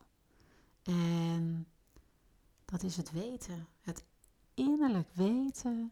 En 0.84 1.68
dat 2.66 2.84
is 2.84 2.98
het 2.98 3.12
weten, 3.12 3.68
het 3.82 4.06
innerlijk 4.54 5.10
weten 5.14 5.92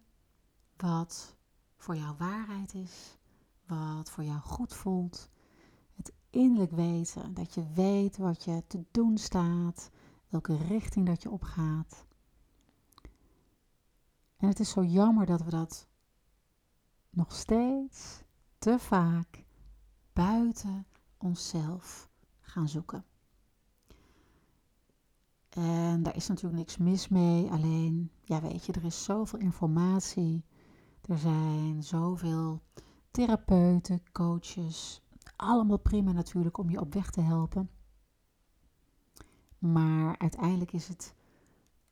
wat 0.82 1.36
voor 1.78 1.96
jou 1.96 2.16
waarheid 2.18 2.74
is, 2.74 3.18
wat 3.66 4.10
voor 4.10 4.24
jou 4.24 4.40
goed 4.40 4.74
voelt. 4.74 5.30
Het 5.96 6.14
innerlijk 6.30 6.72
weten, 6.72 7.34
dat 7.34 7.54
je 7.54 7.72
weet 7.74 8.18
wat 8.18 8.44
je 8.44 8.64
te 8.68 8.84
doen 8.92 9.18
staat, 9.18 9.90
welke 10.28 10.58
richting 10.58 11.06
dat 11.06 11.22
je 11.22 11.30
opgaat. 11.30 12.06
En 14.38 14.48
het 14.48 14.60
is 14.60 14.70
zo 14.70 14.84
jammer 14.84 15.26
dat 15.26 15.44
we 15.44 15.50
dat 15.50 15.88
nog 17.10 17.36
steeds 17.36 18.22
te 18.58 18.80
vaak 18.80 19.46
buiten 20.14 20.86
onszelf 21.18 22.10
gaan 22.42 22.70
zoeken. 22.70 23.06
En 25.50 26.04
daar 26.04 26.16
is 26.16 26.28
natuurlijk 26.28 26.58
niks 26.58 26.78
mis 26.78 27.08
mee, 27.08 27.52
alleen, 27.52 28.12
ja 28.24 28.42
weet 28.42 28.66
je, 28.66 28.74
er 28.74 28.86
is 28.86 29.04
zoveel 29.04 29.40
informatie 29.40 30.44
er 31.10 31.18
zijn 31.18 31.84
zoveel 31.84 32.62
therapeuten, 33.12 34.12
coaches, 34.12 35.02
allemaal 35.36 35.78
prima 35.80 36.12
natuurlijk 36.12 36.58
om 36.58 36.70
je 36.70 36.80
op 36.80 36.94
weg 36.94 37.12
te 37.12 37.22
helpen. 37.22 37.70
Maar 39.58 40.18
uiteindelijk 40.18 40.72
is 40.72 40.88
het 40.88 41.16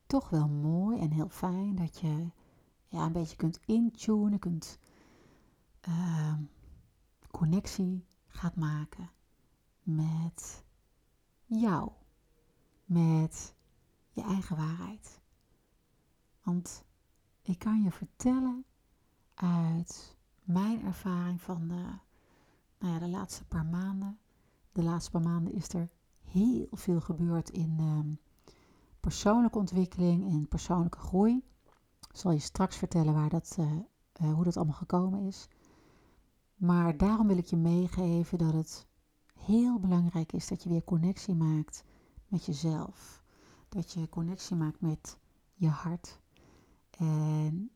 toch 0.07 0.29
wel 0.29 0.47
mooi 0.47 0.99
en 0.99 1.11
heel 1.11 1.29
fijn 1.29 1.75
dat 1.75 1.99
je 1.99 2.29
ja, 2.87 3.05
een 3.05 3.11
beetje 3.11 3.35
kunt 3.35 3.59
intunen, 3.65 4.39
kunt 4.39 4.79
uh, 5.87 6.33
connectie 7.31 8.05
gaat 8.27 8.55
maken 8.55 9.09
met 9.83 10.63
jou, 11.45 11.91
met 12.85 13.55
je 14.11 14.21
eigen 14.21 14.55
waarheid. 14.55 15.21
Want 16.43 16.83
ik 17.41 17.59
kan 17.59 17.83
je 17.83 17.91
vertellen 17.91 18.65
uit 19.37 20.15
mijn 20.43 20.85
ervaring 20.85 21.41
van 21.41 21.67
de, 21.67 21.83
nou 22.79 22.93
ja, 22.93 22.99
de 22.99 23.07
laatste 23.07 23.45
paar 23.45 23.65
maanden. 23.65 24.19
De 24.71 24.83
laatste 24.83 25.11
paar 25.11 25.21
maanden 25.21 25.53
is 25.53 25.73
er 25.73 25.89
heel 26.23 26.67
veel 26.71 26.99
gebeurd 27.01 27.49
in 27.49 27.75
ehm, 27.79 28.13
persoonlijke 28.99 29.57
ontwikkeling 29.57 30.29
en 30.29 30.47
persoonlijke 30.47 30.99
groei. 30.99 31.43
Ik 32.09 32.15
zal 32.15 32.31
je 32.31 32.39
straks 32.39 32.77
vertellen 32.77 33.13
waar 33.13 33.29
dat, 33.29 33.55
uh, 33.59 33.71
uh, 34.21 34.33
hoe 34.33 34.43
dat 34.43 34.57
allemaal 34.57 34.75
gekomen 34.75 35.21
is. 35.21 35.47
Maar 36.55 36.97
daarom 36.97 37.27
wil 37.27 37.37
ik 37.37 37.45
je 37.45 37.57
meegeven 37.57 38.37
dat 38.37 38.53
het 38.53 38.87
heel 39.33 39.79
belangrijk 39.79 40.33
is 40.33 40.47
dat 40.47 40.63
je 40.63 40.69
weer 40.69 40.83
connectie 40.83 41.35
maakt 41.35 41.83
met 42.27 42.45
jezelf. 42.45 43.23
Dat 43.69 43.91
je 43.91 44.09
connectie 44.09 44.55
maakt 44.55 44.81
met 44.81 45.17
je 45.53 45.67
hart. 45.67 46.19
En 46.97 47.71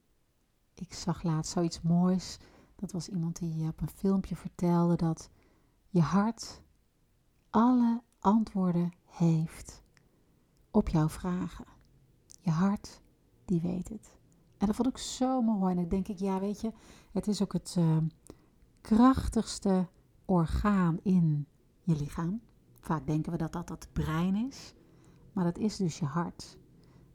ik 0.82 0.94
zag 0.94 1.24
laatst 1.24 1.52
zoiets 1.52 1.82
moois. 1.82 2.38
Dat 2.76 2.92
was 2.92 3.08
iemand 3.10 3.40
die 3.40 3.68
op 3.68 3.82
een 3.82 3.90
filmpje 3.90 4.36
vertelde 4.36 4.96
dat 4.96 5.30
je 5.90 6.02
hart 6.02 6.62
alle 7.50 8.02
antwoorden 8.20 8.94
heeft 9.06 9.84
op 10.72 10.90
jouw 10.90 11.10
vragen. 11.10 11.66
Je 12.40 12.52
hart, 12.52 13.02
die 13.46 13.62
weet 13.62 13.90
het. 13.90 14.18
En 14.58 14.68
dat 14.68 14.76
vond 14.76 14.88
ik 14.88 14.98
zo 14.98 15.42
mooi. 15.42 15.72
En 15.72 15.76
dan 15.76 15.90
denk 15.90 16.08
ik, 16.08 16.20
ja, 16.20 16.40
weet 16.40 16.62
je, 16.62 16.72
het 17.12 17.28
is 17.28 17.42
ook 17.42 17.54
het 17.54 17.76
uh, 17.78 17.98
krachtigste 18.82 19.88
orgaan 20.26 21.00
in 21.04 21.48
je 21.82 21.96
lichaam. 21.96 22.42
Vaak 22.80 23.08
denken 23.08 23.32
we 23.32 23.38
dat 23.38 23.54
dat 23.54 23.70
het 23.70 23.88
brein 23.94 24.36
is, 24.36 24.74
maar 25.34 25.44
dat 25.44 25.58
is 25.58 25.78
dus 25.78 26.00
je 26.00 26.06
hart. 26.06 26.58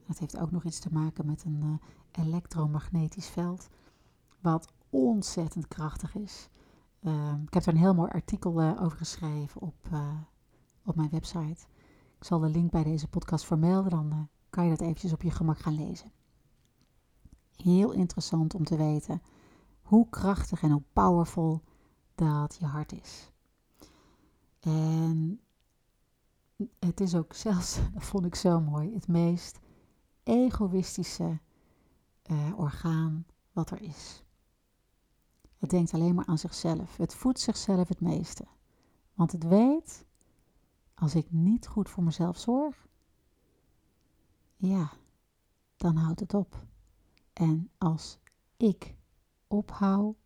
Dat 0.07 0.19
heeft 0.19 0.39
ook 0.39 0.51
nog 0.51 0.65
iets 0.65 0.79
te 0.79 0.93
maken 0.93 1.27
met 1.27 1.45
een 1.45 1.63
uh, 1.63 1.75
elektromagnetisch 2.27 3.29
veld, 3.29 3.69
wat 4.41 4.73
ontzettend 4.91 5.69
krachtig 5.69 6.15
is. 6.15 6.49
Uh, 7.01 7.33
ik 7.47 7.55
heb 7.55 7.63
er 7.63 7.69
een 7.69 7.79
heel 7.79 7.95
mooi 7.95 8.11
artikel 8.11 8.63
uh, 8.63 8.83
over 8.83 8.99
geschreven 8.99 9.61
op, 9.61 9.89
op 10.85 10.97
mijn 10.97 11.11
website. 11.11 11.67
Ik 12.19 12.25
zal 12.25 12.39
de 12.39 12.49
link 12.49 12.71
bij 12.71 12.83
deze 12.83 13.09
podcast 13.09 13.45
vermelden, 13.45 13.91
dan 13.91 14.29
kan 14.51 14.65
je 14.65 14.71
dat 14.71 14.81
eventjes 14.81 15.13
op 15.13 15.23
je 15.23 15.31
gemak 15.31 15.59
gaan 15.59 15.87
lezen. 15.87 16.13
Heel 17.57 17.93
interessant 17.93 18.55
om 18.55 18.65
te 18.65 18.77
weten 18.77 19.23
hoe 19.83 20.09
krachtig 20.11 20.63
en 20.63 20.71
hoe 20.71 20.83
powerful 20.93 21.63
dat 22.15 22.57
je 22.61 22.67
hart 22.67 22.93
is. 22.93 23.31
En 24.61 25.41
het 26.79 27.01
is 27.01 27.15
ook 27.15 27.33
zelfs, 27.33 27.79
dat 27.95 28.05
vond 28.05 28.25
ik 28.25 28.35
zo 28.35 28.61
mooi, 28.61 28.95
het 28.95 29.09
meest 29.09 29.59
egoïstische 30.27 31.39
uh, 32.31 32.59
orgaan 32.59 33.27
wat 33.53 33.71
er 33.71 33.81
is. 33.81 34.25
Het 35.59 35.71
denkt 35.71 35.95
alleen 35.95 36.15
maar 36.15 36.27
aan 36.27 36.39
zichzelf. 36.39 36.97
Het 36.97 37.15
voedt 37.15 37.41
zichzelf 37.41 37.89
het 37.89 38.01
meeste. 38.01 38.45
Want 39.15 39.33
het 39.33 39.45
weet, 39.45 40.07
als 40.95 41.15
ik 41.15 41.33
niet 41.33 41.67
goed 41.67 41.89
voor 41.89 42.03
mezelf 42.03 42.39
zorg, 42.39 42.87
ja, 44.57 44.93
dan 45.77 45.97
houdt 45.97 46.21
het 46.21 46.35
op. 46.35 46.67
En 47.33 47.71
als 47.79 48.19
ik 48.57 48.97
ophoud, 49.47 50.17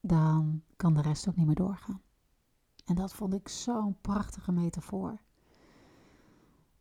dan 0.00 0.62
kan 0.76 0.94
de 0.94 1.02
rest 1.02 1.28
ook 1.28 1.36
niet 1.36 1.46
meer 1.46 1.54
doorgaan. 1.54 2.02
En 2.84 2.94
dat 2.94 3.12
vond 3.12 3.34
ik 3.34 3.48
zo'n 3.48 4.00
prachtige 4.00 4.52
metafoor. 4.52 5.23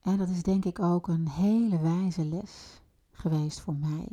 En 0.04 0.18
dat 0.18 0.30
is 0.30 0.44
denk 0.44 0.66
ik 0.66 0.80
ook 0.80 1.08
een 1.08 1.30
hele 1.30 1.80
wijze 1.80 2.26
les 2.26 2.82
geweest 3.12 3.60
voor 3.60 3.76
mij. 3.76 4.08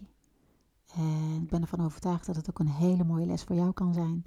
En 0.94 1.42
ik 1.42 1.48
ben 1.48 1.60
ervan 1.60 1.84
overtuigd 1.84 2.26
dat 2.26 2.36
het 2.36 2.50
ook 2.50 2.58
een 2.58 2.68
hele 2.68 3.04
mooie 3.04 3.26
les 3.26 3.42
voor 3.44 3.56
jou 3.56 3.72
kan 3.72 3.94
zijn. 3.94 4.26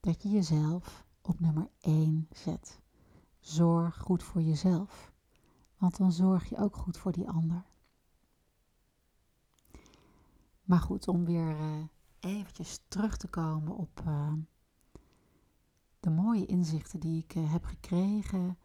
Dat 0.00 0.22
je 0.22 0.28
jezelf 0.28 1.06
op 1.22 1.40
nummer 1.40 1.68
1 1.80 2.28
zet. 2.30 2.80
Zorg 3.40 3.98
goed 3.98 4.22
voor 4.22 4.42
jezelf. 4.42 5.12
Want 5.76 5.96
dan 5.96 6.12
zorg 6.12 6.48
je 6.48 6.58
ook 6.58 6.76
goed 6.76 6.96
voor 6.96 7.12
die 7.12 7.28
ander. 7.28 7.64
Maar 10.64 10.80
goed, 10.80 11.08
om 11.08 11.24
weer 11.24 11.60
uh, 11.60 11.84
eventjes 12.20 12.80
terug 12.88 13.16
te 13.16 13.28
komen 13.28 13.76
op 13.76 14.02
uh, 14.06 14.32
de 16.00 16.10
mooie 16.10 16.46
inzichten 16.46 17.00
die 17.00 17.22
ik 17.22 17.34
uh, 17.34 17.52
heb 17.52 17.64
gekregen. 17.64 18.58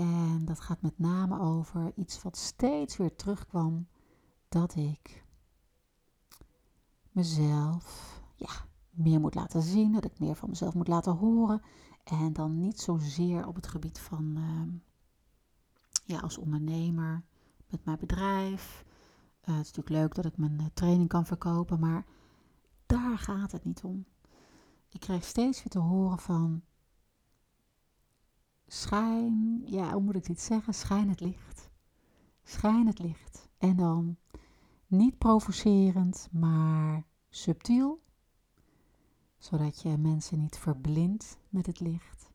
En 0.00 0.44
dat 0.44 0.60
gaat 0.60 0.82
met 0.82 0.98
name 0.98 1.40
over 1.40 1.92
iets 1.94 2.22
wat 2.22 2.36
steeds 2.36 2.96
weer 2.96 3.16
terugkwam. 3.16 3.88
Dat 4.48 4.74
ik 4.74 5.24
mezelf 7.10 8.20
ja, 8.36 8.50
meer 8.90 9.20
moet 9.20 9.34
laten 9.34 9.62
zien. 9.62 9.92
Dat 9.92 10.04
ik 10.04 10.18
meer 10.18 10.34
van 10.34 10.48
mezelf 10.48 10.74
moet 10.74 10.88
laten 10.88 11.12
horen. 11.12 11.62
En 12.04 12.32
dan 12.32 12.60
niet 12.60 12.80
zozeer 12.80 13.46
op 13.46 13.54
het 13.54 13.66
gebied 13.66 13.98
van 13.98 14.38
ja, 16.04 16.20
als 16.20 16.38
ondernemer 16.38 17.22
met 17.68 17.84
mijn 17.84 17.98
bedrijf. 17.98 18.84
Uh, 19.44 19.56
het 19.56 19.66
is 19.66 19.72
natuurlijk 19.72 19.88
leuk 19.88 20.14
dat 20.14 20.24
ik 20.24 20.36
mijn 20.36 20.60
uh, 20.60 20.66
training 20.74 21.08
kan 21.08 21.26
verkopen, 21.26 21.80
maar 21.80 22.04
daar 22.86 23.18
gaat 23.18 23.52
het 23.52 23.64
niet 23.64 23.84
om. 23.84 24.04
Ik 24.88 25.00
krijg 25.00 25.24
steeds 25.24 25.58
weer 25.58 25.72
te 25.72 25.78
horen 25.78 26.18
van 26.18 26.62
schijn, 28.72 29.62
ja, 29.64 29.92
hoe 29.92 30.02
moet 30.02 30.14
ik 30.16 30.26
dit 30.26 30.40
zeggen? 30.40 30.74
Schijn 30.74 31.08
het 31.08 31.20
licht. 31.20 31.70
Schijn 32.42 32.86
het 32.86 32.98
licht. 32.98 33.48
En 33.58 33.76
dan 33.76 34.16
niet 34.86 35.18
provocerend, 35.18 36.28
maar 36.32 37.04
subtiel, 37.28 38.02
zodat 39.38 39.82
je 39.82 39.96
mensen 39.96 40.38
niet 40.38 40.58
verblindt 40.58 41.38
met 41.48 41.66
het 41.66 41.80
licht, 41.80 42.32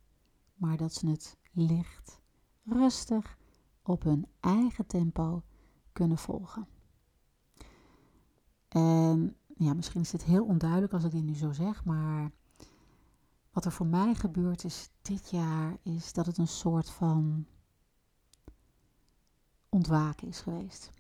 maar 0.55 0.77
dat 0.77 0.93
ze 0.93 1.09
het 1.09 1.37
licht 1.51 2.19
rustig 2.63 3.37
op 3.83 4.03
hun 4.03 4.27
eigen 4.39 4.87
tempo 4.87 5.43
kunnen 5.91 6.17
volgen. 6.17 6.67
En 8.67 9.35
ja, 9.57 9.73
misschien 9.73 10.01
is 10.01 10.11
het 10.11 10.23
heel 10.23 10.45
onduidelijk 10.45 10.93
als 10.93 11.03
ik 11.03 11.11
dit 11.11 11.23
nu 11.23 11.35
zo 11.35 11.51
zeg, 11.51 11.85
maar 11.85 12.31
wat 13.55 13.65
er 13.65 13.71
voor 13.71 13.85
mij 13.85 14.15
gebeurd 14.15 14.63
is 14.63 14.89
dit 15.01 15.29
jaar, 15.29 15.77
is 15.83 16.13
dat 16.13 16.25
het 16.25 16.37
een 16.37 16.47
soort 16.47 16.89
van 16.89 17.45
ontwaken 19.69 20.27
is 20.27 20.39
geweest. 20.39 20.91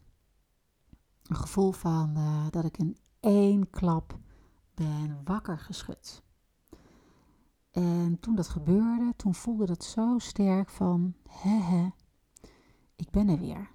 Een 1.23 1.35
gevoel 1.35 1.71
van 1.71 2.17
uh, 2.17 2.45
dat 2.49 2.65
ik 2.65 2.77
in 2.77 2.97
één 3.19 3.69
klap 3.69 4.19
ben 4.73 5.21
wakker 5.23 5.59
geschud. 5.59 6.23
En 7.71 8.19
toen 8.19 8.35
dat 8.35 8.47
gebeurde, 8.47 9.13
toen 9.15 9.35
voelde 9.35 9.71
het 9.71 9.83
zo 9.83 10.19
sterk 10.19 10.69
van, 10.69 11.15
hè 11.29 11.59
hè, 11.59 11.89
ik 12.95 13.09
ben 13.11 13.27
er 13.27 13.39
weer. 13.39 13.71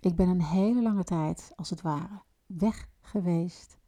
Ik 0.00 0.16
ben 0.16 0.28
een 0.28 0.42
hele 0.42 0.82
lange 0.82 1.04
tijd, 1.04 1.52
als 1.56 1.70
het 1.70 1.82
ware, 1.82 2.22
weg 2.46 2.88
geweest 3.00 3.78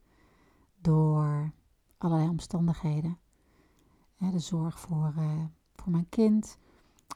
door 0.81 1.53
allerlei 1.99 2.29
omstandigheden. 2.29 3.19
De 4.19 4.39
zorg 4.39 4.81
voor, 4.81 5.15
uh, 5.19 5.45
voor 5.75 5.91
mijn 5.91 6.09
kind, 6.09 6.59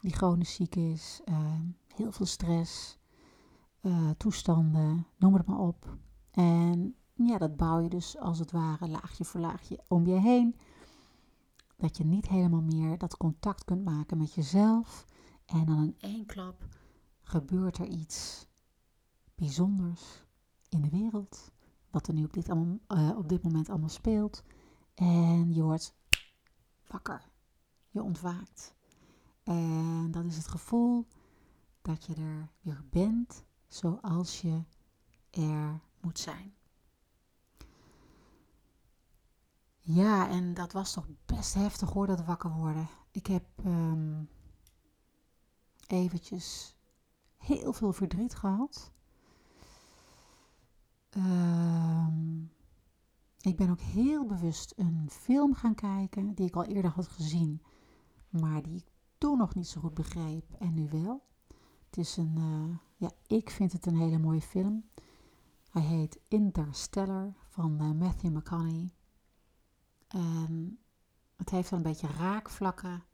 die 0.00 0.12
chronisch 0.12 0.54
ziek 0.54 0.76
is, 0.76 1.20
uh, 1.28 1.60
heel 1.94 2.12
veel 2.12 2.26
stress, 2.26 2.98
uh, 3.80 4.10
toestanden, 4.10 5.06
noem 5.16 5.34
het 5.34 5.46
maar 5.46 5.58
op. 5.58 5.96
En 6.30 6.94
ja, 7.12 7.38
dat 7.38 7.56
bouw 7.56 7.78
je 7.80 7.88
dus 7.88 8.18
als 8.18 8.38
het 8.38 8.50
ware 8.50 8.88
laagje 8.88 9.24
voor 9.24 9.40
laagje 9.40 9.80
om 9.88 10.06
je 10.06 10.20
heen. 10.20 10.56
Dat 11.76 11.96
je 11.96 12.04
niet 12.04 12.28
helemaal 12.28 12.62
meer 12.62 12.98
dat 12.98 13.16
contact 13.16 13.64
kunt 13.64 13.84
maken 13.84 14.18
met 14.18 14.34
jezelf. 14.34 15.06
En 15.46 15.64
dan 15.64 15.82
in 15.82 15.94
één 15.98 16.26
klap 16.26 16.66
gebeurt 17.22 17.78
er 17.78 17.86
iets 17.86 18.46
bijzonders 19.34 20.24
in 20.68 20.80
de 20.80 20.88
wereld. 20.88 21.50
Wat 21.90 22.08
er 22.08 22.14
nu 22.14 22.24
op 22.24 22.32
dit, 22.32 22.48
uh, 22.48 23.16
op 23.16 23.28
dit 23.28 23.42
moment 23.42 23.68
allemaal 23.68 23.88
speelt. 23.88 24.42
En 24.94 25.54
je 25.54 25.62
wordt 25.62 25.94
wakker. 26.90 27.28
Je 27.90 28.02
ontwaakt. 28.02 28.74
En 29.42 30.10
dat 30.10 30.24
is 30.24 30.36
het 30.36 30.48
gevoel 30.48 31.06
dat 31.82 32.04
je 32.04 32.14
er 32.14 32.48
weer 32.60 32.84
bent 32.90 33.44
zoals 33.66 34.40
je 34.40 34.62
er 35.30 35.80
moet 36.00 36.18
zijn. 36.18 36.54
Ja, 39.80 40.28
en 40.28 40.54
dat 40.54 40.72
was 40.72 40.92
toch 40.92 41.06
best 41.26 41.54
heftig 41.54 41.90
hoor, 41.90 42.06
dat 42.06 42.24
wakker 42.24 42.50
worden. 42.50 42.88
Ik 43.10 43.26
heb 43.26 43.44
um, 43.64 44.28
eventjes 45.86 46.76
heel 47.36 47.72
veel 47.72 47.92
verdriet 47.92 48.34
gehad. 48.34 48.92
Ehm, 51.10 52.44
ik 53.40 53.56
ben 53.56 53.70
ook 53.70 53.80
heel 53.80 54.26
bewust 54.26 54.72
een 54.76 55.06
film 55.10 55.54
gaan 55.54 55.74
kijken 55.74 56.34
die 56.34 56.46
ik 56.46 56.56
al 56.56 56.64
eerder 56.64 56.90
had 56.90 57.08
gezien, 57.08 57.62
maar 58.28 58.62
die 58.62 58.76
ik 58.76 58.86
toen 59.18 59.38
nog 59.38 59.54
niet 59.54 59.68
zo 59.68 59.80
goed 59.80 59.94
begreep 59.94 60.52
en 60.58 60.74
nu 60.74 60.88
wel. 60.88 61.22
Het 61.86 61.96
is 61.96 62.16
een, 62.16 62.34
uh, 62.38 62.76
ja, 62.96 63.10
ik 63.26 63.50
vind 63.50 63.72
het 63.72 63.86
een 63.86 63.96
hele 63.96 64.18
mooie 64.18 64.40
film. 64.40 64.84
Hij 65.70 65.82
heet 65.82 66.20
Interstellar 66.28 67.34
van 67.48 67.82
uh, 67.82 67.90
Matthew 67.90 68.36
McConaughey. 68.36 68.90
En 70.08 70.78
het 71.36 71.50
heeft 71.50 71.70
wel 71.70 71.78
een 71.78 71.84
beetje 71.84 72.06
raakvlakken 72.06 73.04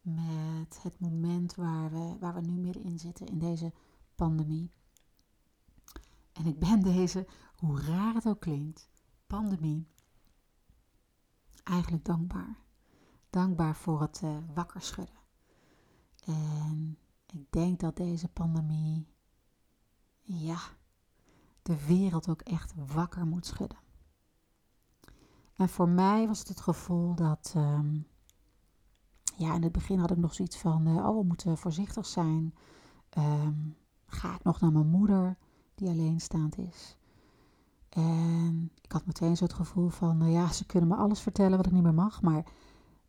met 0.00 0.82
het 0.82 1.00
moment 1.00 1.54
waar 1.54 1.90
we, 1.90 2.16
waar 2.20 2.34
we 2.34 2.40
nu 2.40 2.52
middenin 2.52 2.98
zitten 2.98 3.26
in 3.26 3.38
deze 3.38 3.72
pandemie. 4.14 4.70
En 6.32 6.46
ik 6.46 6.58
ben 6.58 6.80
deze, 6.94 7.26
hoe 7.56 7.80
raar 7.80 8.14
het 8.14 8.26
ook 8.26 8.40
klinkt, 8.40 8.88
pandemie 9.26 9.88
eigenlijk 11.62 12.04
dankbaar. 12.04 12.58
Dankbaar 13.30 13.76
voor 13.76 14.00
het 14.00 14.20
uh, 14.24 14.36
wakker 14.54 14.82
schudden. 14.82 15.14
En 16.24 16.98
ik 17.26 17.46
denk 17.50 17.80
dat 17.80 17.96
deze 17.96 18.28
pandemie, 18.28 19.06
ja, 20.20 20.58
de 21.62 21.86
wereld 21.86 22.28
ook 22.28 22.40
echt 22.40 22.74
wakker 22.74 23.26
moet 23.26 23.46
schudden. 23.46 23.78
En 25.56 25.68
voor 25.68 25.88
mij 25.88 26.26
was 26.26 26.38
het 26.38 26.48
het 26.48 26.60
gevoel 26.60 27.14
dat, 27.14 27.54
um, 27.56 28.06
ja, 29.36 29.54
in 29.54 29.62
het 29.62 29.72
begin 29.72 29.98
had 29.98 30.10
ik 30.10 30.16
nog 30.16 30.34
zoiets 30.34 30.56
van, 30.56 30.88
uh, 30.88 30.96
oh, 30.96 31.18
we 31.18 31.24
moeten 31.24 31.58
voorzichtig 31.58 32.06
zijn. 32.06 32.54
Ehm, 33.08 33.54
ga 34.06 34.34
ik 34.34 34.42
nog 34.42 34.60
naar 34.60 34.72
mijn 34.72 34.90
moeder, 34.90 35.38
die 35.74 35.88
alleenstaand 35.88 36.58
is? 36.58 36.96
En 37.88 38.70
ik 38.86 38.92
had 38.92 39.06
meteen 39.06 39.36
zo 39.36 39.44
het 39.44 39.52
gevoel 39.52 39.88
van, 39.88 40.16
nou 40.16 40.30
ja, 40.30 40.52
ze 40.52 40.66
kunnen 40.66 40.88
me 40.88 40.96
alles 40.96 41.20
vertellen 41.20 41.56
wat 41.56 41.66
ik 41.66 41.72
niet 41.72 41.82
meer 41.82 41.94
mag, 41.94 42.22
maar 42.22 42.46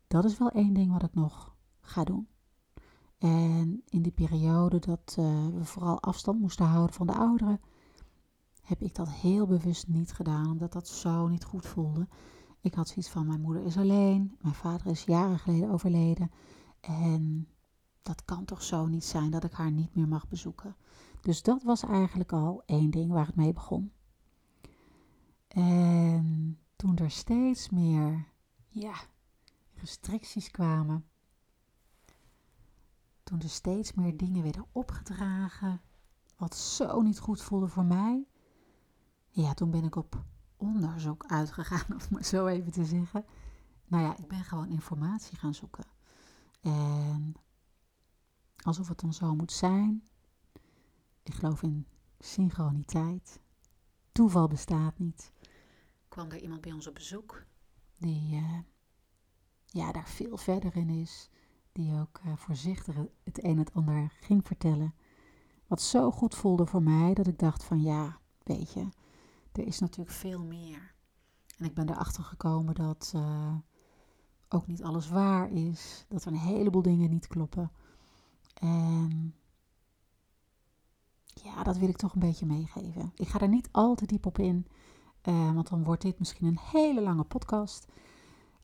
dat 0.06 0.24
is 0.24 0.38
wel 0.38 0.50
één 0.50 0.72
ding 0.74 0.92
wat 0.92 1.02
ik 1.02 1.14
nog 1.14 1.56
ga 1.80 2.04
doen. 2.04 2.28
En 3.18 3.82
in 3.88 4.02
die 4.02 4.12
periode 4.12 4.78
dat 4.78 5.16
uh, 5.18 5.46
we 5.46 5.64
vooral 5.64 6.00
afstand 6.00 6.40
moesten 6.40 6.66
houden 6.66 6.94
van 6.94 7.06
de 7.06 7.14
ouderen, 7.14 7.60
heb 8.62 8.80
ik 8.80 8.94
dat 8.94 9.08
heel 9.08 9.46
bewust 9.46 9.88
niet 9.88 10.12
gedaan, 10.12 10.50
omdat 10.50 10.72
dat 10.72 10.88
zo 10.88 11.28
niet 11.28 11.44
goed 11.44 11.66
voelde. 11.66 12.08
Ik 12.60 12.74
had 12.74 12.88
zoiets 12.88 13.10
van: 13.10 13.26
mijn 13.26 13.40
moeder 13.40 13.64
is 13.64 13.76
alleen, 13.76 14.36
mijn 14.40 14.54
vader 14.54 14.86
is 14.86 15.04
jaren 15.04 15.38
geleden 15.38 15.70
overleden. 15.70 16.30
En 16.80 17.48
dat 18.02 18.24
kan 18.24 18.44
toch 18.44 18.62
zo 18.62 18.86
niet 18.86 19.04
zijn 19.04 19.30
dat 19.30 19.44
ik 19.44 19.52
haar 19.52 19.70
niet 19.70 19.94
meer 19.94 20.08
mag 20.08 20.28
bezoeken. 20.28 20.76
Dus 21.20 21.42
dat 21.42 21.62
was 21.62 21.82
eigenlijk 21.82 22.32
al 22.32 22.62
één 22.66 22.90
ding 22.90 23.12
waar 23.12 23.26
het 23.26 23.36
mee 23.36 23.52
begon. 23.52 23.92
En 25.48 26.58
toen 26.76 26.96
er 26.96 27.10
steeds 27.10 27.68
meer 27.68 28.28
ja, 28.68 28.94
restricties 29.74 30.50
kwamen, 30.50 31.08
toen 33.22 33.40
er 33.40 33.48
steeds 33.48 33.92
meer 33.92 34.16
dingen 34.16 34.42
werden 34.42 34.66
opgedragen, 34.72 35.80
wat 36.36 36.56
zo 36.56 37.00
niet 37.02 37.18
goed 37.18 37.42
voelde 37.42 37.68
voor 37.68 37.84
mij, 37.84 38.26
ja, 39.28 39.54
toen 39.54 39.70
ben 39.70 39.84
ik 39.84 39.96
op 39.96 40.24
onderzoek 40.56 41.24
uitgegaan, 41.26 41.86
om 42.00 42.06
maar 42.10 42.24
zo 42.24 42.46
even 42.46 42.72
te 42.72 42.84
zeggen. 42.84 43.24
Nou 43.86 44.02
ja, 44.02 44.16
ik 44.16 44.28
ben 44.28 44.44
gewoon 44.44 44.68
informatie 44.68 45.38
gaan 45.38 45.54
zoeken. 45.54 45.84
En 46.60 47.34
alsof 48.64 48.88
het 48.88 49.00
dan 49.00 49.12
zo 49.12 49.34
moet 49.34 49.52
zijn. 49.52 50.02
Ik 51.22 51.34
geloof 51.34 51.62
in 51.62 51.86
synchroniteit. 52.18 53.40
Toeval 54.12 54.48
bestaat 54.48 54.98
niet. 54.98 55.32
Kwam 56.08 56.30
er 56.30 56.42
iemand 56.42 56.60
bij 56.60 56.72
ons 56.72 56.86
op 56.86 56.94
bezoek 56.94 57.46
die 57.98 58.34
uh, 58.34 58.58
ja, 59.66 59.92
daar 59.92 60.08
veel 60.08 60.36
verder 60.36 60.76
in 60.76 60.88
is. 60.88 61.30
Die 61.72 62.00
ook 62.00 62.20
uh, 62.26 62.36
voorzichtig 62.36 62.96
het 63.24 63.44
een 63.44 63.50
en 63.50 63.58
het 63.58 63.74
ander 63.74 64.12
ging 64.20 64.46
vertellen. 64.46 64.94
Wat 65.66 65.82
zo 65.82 66.10
goed 66.10 66.34
voelde 66.34 66.66
voor 66.66 66.82
mij 66.82 67.14
dat 67.14 67.26
ik 67.26 67.38
dacht 67.38 67.64
van 67.64 67.82
ja, 67.82 68.20
weet 68.42 68.72
je, 68.72 68.88
er 69.52 69.66
is 69.66 69.78
natuurlijk 69.78 70.16
veel 70.16 70.44
meer. 70.44 70.94
En 71.56 71.64
ik 71.64 71.74
ben 71.74 71.90
erachter 71.90 72.24
gekomen 72.24 72.74
dat 72.74 73.12
uh, 73.16 73.54
ook 74.48 74.66
niet 74.66 74.82
alles 74.82 75.08
waar 75.08 75.50
is. 75.50 76.04
Dat 76.08 76.24
er 76.24 76.32
een 76.32 76.38
heleboel 76.38 76.82
dingen 76.82 77.10
niet 77.10 77.26
kloppen. 77.26 77.72
En 78.54 79.34
ja, 81.24 81.62
dat 81.62 81.76
wil 81.76 81.88
ik 81.88 81.96
toch 81.96 82.12
een 82.12 82.20
beetje 82.20 82.46
meegeven. 82.46 83.12
Ik 83.14 83.28
ga 83.28 83.40
er 83.40 83.48
niet 83.48 83.68
al 83.72 83.94
te 83.94 84.06
diep 84.06 84.26
op 84.26 84.38
in, 84.38 84.66
uh, 85.28 85.52
want 85.52 85.68
dan 85.68 85.84
wordt 85.84 86.02
dit 86.02 86.18
misschien 86.18 86.46
een 86.46 86.58
hele 86.60 87.00
lange 87.00 87.24
podcast. 87.24 87.86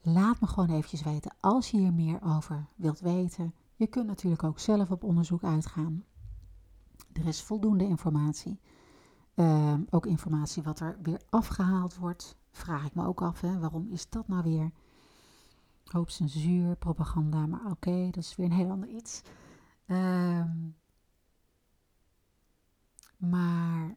Laat 0.01 0.41
me 0.41 0.47
gewoon 0.47 0.71
eventjes 0.71 1.03
weten 1.03 1.35
als 1.41 1.71
je 1.71 1.77
hier 1.77 1.93
meer 1.93 2.23
over 2.23 2.67
wilt 2.77 3.01
weten. 3.01 3.55
Je 3.77 3.87
kunt 3.87 4.07
natuurlijk 4.07 4.43
ook 4.43 4.59
zelf 4.59 4.91
op 4.91 5.05
onderzoek 5.05 5.45
uitgaan. 5.45 6.05
Er 7.13 7.27
is 7.27 7.43
voldoende 7.43 7.85
informatie. 7.85 8.61
Uh, 9.35 9.75
ook 9.91 10.07
informatie 10.07 10.63
wat 10.63 10.81
er 10.81 10.99
weer 11.03 11.21
afgehaald 11.31 11.97
wordt. 11.97 12.37
Vraag 12.51 12.87
ik 12.87 12.95
me 12.95 13.07
ook 13.07 13.23
af, 13.23 13.41
hè, 13.41 13.59
waarom 13.59 13.89
is 13.91 14.09
dat 14.09 14.29
nou 14.29 14.43
weer? 14.43 14.71
Hoop 15.85 16.11
censuur, 16.11 16.77
propaganda, 16.77 17.47
maar 17.47 17.71
oké, 17.71 18.05
dat 18.05 18.17
is 18.23 18.37
weer 18.37 18.47
een 18.47 18.53
heel 18.53 18.71
ander 18.71 18.89
iets. 18.89 19.23
Uh, 19.87 20.45
maar 23.17 23.97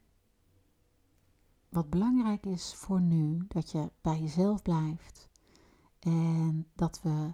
wat 1.78 1.90
belangrijk 1.90 2.46
is 2.46 2.74
voor 2.74 3.02
nu, 3.02 3.46
dat 3.48 3.72
je 3.72 3.92
bij 4.02 4.20
jezelf 4.20 4.62
blijft. 4.62 5.30
En 6.00 6.68
dat 6.76 7.02
we 7.02 7.34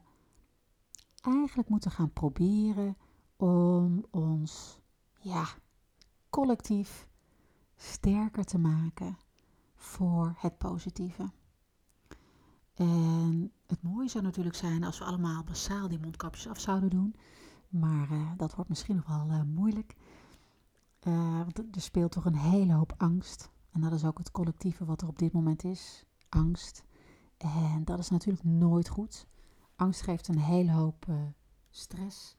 eigenlijk 1.22 1.70
moeten 1.70 1.92
gaan 1.92 2.14
proberen 2.14 2.98
om 3.36 4.06
ons, 4.12 4.80
ja, 5.20 5.46
collectief 6.30 7.08
sterker 7.76 8.44
te 8.44 8.58
maken 8.58 9.18
voor 9.76 10.36
het 10.38 10.58
positieve. 10.58 11.32
En 12.74 13.52
het 13.68 13.82
mooie 13.82 14.10
zou 14.10 14.24
natuurlijk 14.24 14.56
zijn 14.56 14.84
als 14.84 15.00
we 15.00 15.06
allemaal 15.06 15.44
basaal 15.44 15.88
die 15.88 16.00
mondkapjes 16.00 16.48
af 16.48 16.60
zouden 16.60 16.90
doen. 16.90 17.16
Maar 17.70 18.12
uh, 18.12 18.32
dat 18.38 18.56
wordt 18.56 18.70
misschien 18.70 18.96
nog 18.96 19.08
wel 19.08 19.28
uh, 19.30 19.42
moeilijk. 19.42 19.96
Uh, 21.08 21.38
want 21.38 21.76
er 21.76 21.82
speelt 21.82 22.12
toch 22.12 22.26
een 22.26 22.36
hele 22.36 22.74
hoop 22.74 22.94
angst. 22.98 23.52
En 23.74 23.82
dat 23.82 23.92
is 23.92 24.06
ook 24.06 24.18
het 24.18 24.32
collectieve 24.32 24.86
wat 24.86 25.02
er 25.02 25.08
op 25.08 25.20
dit 25.20 25.32
moment 25.32 25.64
is. 25.64 26.06
Angst. 26.30 26.84
En 27.38 27.82
dat 27.86 28.00
is 28.00 28.10
natuurlijk 28.10 28.44
nooit 28.44 28.90
goed. 28.90 29.28
Angst 29.76 30.02
geeft 30.02 30.28
een 30.28 30.40
hele 30.40 30.72
hoop 30.72 31.06
stress. 31.70 32.38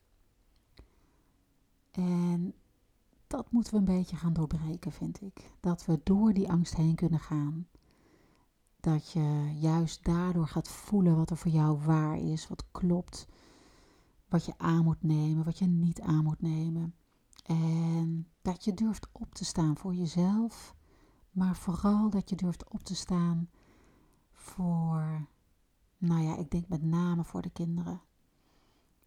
En 1.90 2.54
dat 3.26 3.50
moeten 3.50 3.72
we 3.72 3.78
een 3.78 3.98
beetje 3.98 4.16
gaan 4.16 4.32
doorbreken, 4.32 4.92
vind 4.92 5.22
ik. 5.22 5.52
Dat 5.60 5.84
we 5.84 6.00
door 6.04 6.32
die 6.32 6.50
angst 6.50 6.74
heen 6.74 6.94
kunnen 6.94 7.20
gaan. 7.20 7.68
Dat 8.80 9.10
je 9.10 9.54
juist 9.60 10.04
daardoor 10.04 10.48
gaat 10.48 10.68
voelen 10.68 11.16
wat 11.16 11.30
er 11.30 11.36
voor 11.36 11.50
jou 11.50 11.78
waar 11.78 12.18
is, 12.18 12.48
wat 12.48 12.64
klopt. 12.70 13.26
Wat 14.28 14.44
je 14.44 14.58
aan 14.58 14.84
moet 14.84 15.02
nemen, 15.02 15.44
wat 15.44 15.58
je 15.58 15.66
niet 15.66 16.00
aan 16.00 16.24
moet 16.24 16.40
nemen. 16.40 16.94
En 17.44 18.28
dat 18.42 18.64
je 18.64 18.74
durft 18.74 19.08
op 19.12 19.34
te 19.34 19.44
staan 19.44 19.76
voor 19.76 19.94
jezelf, 19.94 20.74
maar 21.34 21.56
vooral 21.56 22.10
dat 22.10 22.30
je 22.30 22.36
durft 22.36 22.68
op 22.68 22.82
te 22.82 22.94
staan 22.94 23.50
voor, 24.32 25.26
nou 25.98 26.22
ja, 26.22 26.36
ik 26.36 26.50
denk 26.50 26.68
met 26.68 26.82
name 26.82 27.24
voor 27.24 27.42
de 27.42 27.50
kinderen. 27.50 28.00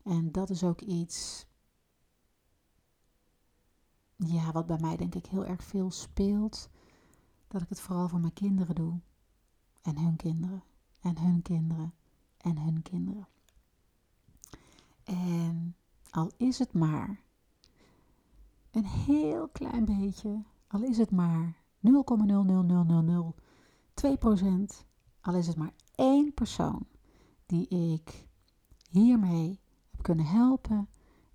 En 0.04 0.32
dat 0.32 0.50
is 0.50 0.63
ook 0.63 0.82
iets 0.82 1.48
ja, 4.16 4.52
wat 4.52 4.66
bij 4.66 4.78
mij 4.80 4.98
denk 4.98 5.16
ik 5.16 5.26
heel 5.26 5.46
erg 5.46 5.63
veel 5.63 5.92
speelt, 5.92 6.70
dat 7.48 7.62
ik 7.62 7.70
het 7.70 7.80
vooral 7.80 8.08
voor 8.08 8.20
mijn 8.20 8.34
kinderen 8.34 8.76
doe. 8.76 9.00
En 9.82 9.98
hun 9.98 10.16
kinderen. 10.16 10.63
En 11.02 11.18
hun 11.18 11.42
kinderen. 11.42 11.94
En 12.38 12.58
hun 12.58 12.82
kinderen. 12.82 13.28
En 15.04 15.76
al 16.10 16.32
is 16.38 16.60
het 16.60 16.74
maar 16.74 17.20
een 18.72 18.86
heel 18.86 19.48
klein 19.48 19.86
beetje, 19.86 20.44
al 20.68 20.84
is 20.84 20.98
het 20.98 21.12
maar 21.12 21.57
0,00002%, 21.80 21.90
al 25.22 25.36
is 25.36 25.48
het 25.48 25.56
maar 25.56 25.74
één 25.96 26.34
persoon 26.34 26.88
die 27.46 27.68
ik 27.68 28.28
hiermee 28.90 29.60
heb 29.92 30.02
kunnen 30.02 30.26
helpen, 30.26 30.90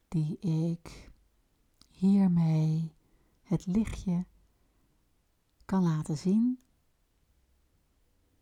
die 0.09 0.39
ik 0.39 1.11
hiermee 1.89 2.95
het 3.43 3.67
lichtje 3.67 4.27
kan 5.65 5.83
laten 5.83 6.19
zien, 6.19 6.59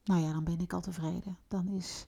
nou 0.05 0.23
ja, 0.23 0.33
dan 0.33 0.45
ben 0.45 0.59
ik 0.59 0.73
al 0.73 0.81
tevreden. 0.81 1.39
Dan 1.49 1.69
is 1.69 2.07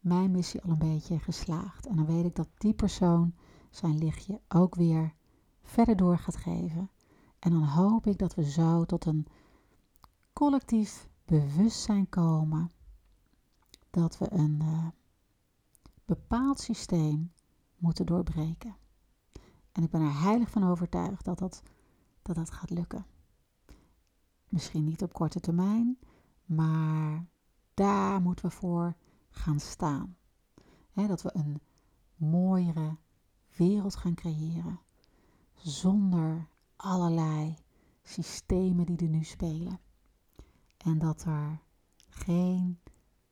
mijn 0.00 0.30
missie 0.30 0.62
al 0.62 0.70
een 0.70 0.78
beetje 0.78 1.18
geslaagd. 1.18 1.86
En 1.86 1.96
dan 1.96 2.06
weet 2.06 2.24
ik 2.24 2.34
dat 2.34 2.48
die 2.58 2.74
persoon 2.74 3.34
zijn 3.70 3.98
lichtje 3.98 4.40
ook 4.48 4.74
weer 4.74 5.14
verder 5.62 5.96
door 5.96 6.18
gaat 6.18 6.36
geven. 6.36 6.90
En 7.44 7.50
dan 7.50 7.64
hoop 7.64 8.06
ik 8.06 8.18
dat 8.18 8.34
we 8.34 8.50
zo 8.50 8.84
tot 8.84 9.04
een 9.04 9.26
collectief 10.32 11.08
bewustzijn 11.24 12.08
komen 12.08 12.70
dat 13.90 14.18
we 14.18 14.32
een 14.32 14.60
uh, 14.62 14.86
bepaald 16.04 16.60
systeem 16.60 17.32
moeten 17.76 18.06
doorbreken. 18.06 18.76
En 19.72 19.82
ik 19.82 19.90
ben 19.90 20.00
er 20.00 20.20
heilig 20.20 20.50
van 20.50 20.64
overtuigd 20.64 21.24
dat 21.24 21.38
dat, 21.38 21.62
dat, 22.22 22.36
dat 22.36 22.50
gaat 22.50 22.70
lukken. 22.70 23.06
Misschien 24.48 24.84
niet 24.84 25.02
op 25.02 25.12
korte 25.12 25.40
termijn, 25.40 25.98
maar 26.44 27.26
daar 27.74 28.20
moeten 28.20 28.44
we 28.44 28.50
voor 28.50 28.96
gaan 29.30 29.60
staan. 29.60 30.16
dat 30.92 31.22
we 31.22 31.30
een 31.32 31.60
mooiere 32.16 32.96
wereld 33.56 33.96
gaan 33.96 34.14
creëren. 34.14 34.80
Zonder 35.54 36.52
allerlei 36.84 37.56
systemen 38.02 38.86
die 38.86 38.96
er 38.96 39.08
nu 39.08 39.24
spelen. 39.24 39.80
En 40.76 40.98
dat 40.98 41.24
er 41.24 41.60
geen 42.08 42.80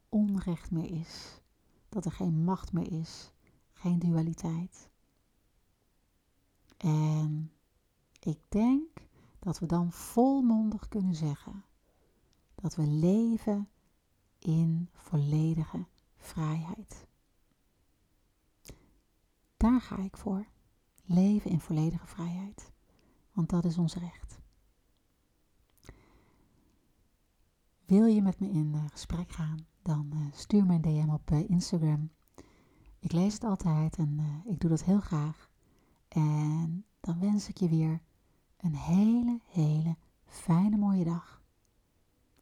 onrecht 0.09 0.71
meer 0.71 0.91
is. 0.91 1.41
Dat 1.89 2.05
er 2.05 2.13
geen 2.13 2.45
macht 2.45 2.73
meer 2.73 2.93
is. 2.93 3.33
Geen 3.73 3.99
dualiteit. 3.99 4.91
En 6.77 7.53
ik 8.21 8.39
denk 8.49 8.89
dat 9.39 9.59
we 9.59 9.67
dan 9.67 9.93
volmondig 9.93 10.89
kunnen 10.89 11.15
zeggen 11.15 11.65
dat 12.55 12.75
we 12.75 12.87
leven 12.87 13.69
in 14.39 14.89
volledige 14.93 15.87
vrijheid. 16.17 17.07
Daar 19.57 19.81
ga 19.81 19.99
ik 19.99 20.17
voor. 20.17 20.47
Leven 21.05 21.51
in 21.51 21.61
volledige 21.61 22.07
vrijheid. 22.07 22.73
Want 23.33 23.51
dat 23.51 23.65
is 23.65 23.79
ons 23.79 23.95
recht. 23.95 24.41
Wil 27.85 28.07
je 28.07 28.23
met 28.23 28.41
me 28.41 28.51
in 28.51 28.75
eh, 28.75 28.85
gesprek 28.91 29.33
gaan, 29.33 29.67
dan 29.83 30.09
eh, 30.13 30.19
stuur 30.33 30.67
me 30.67 30.75
een 30.75 30.83
DM 30.83 31.11
op 31.11 31.31
eh, 31.31 31.51
Instagram. 31.51 32.11
Ik 32.99 33.13
lees 33.13 33.35
het 33.35 33.45
altijd 33.45 33.97
en 33.97 34.43
ik 34.45 34.61
doe 34.61 34.71
dat 34.71 34.85
heel 34.85 35.01
graag. 35.01 35.51
En 36.09 36.85
dan 37.01 37.21
wens 37.21 37.49
ik 37.49 37.57
je 37.57 37.69
weer 37.69 38.01
een 38.57 38.75
hele, 38.77 39.41
hele 39.47 39.97
fijne 40.27 40.77
mooie 40.77 41.05
dag. 41.05 41.43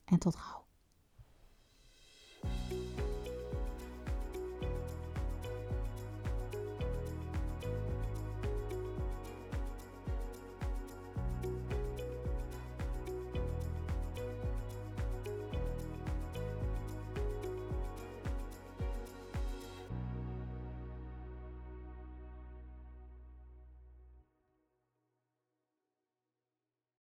En 0.05 0.18
tot 0.18 0.37
gauw. 0.37 0.60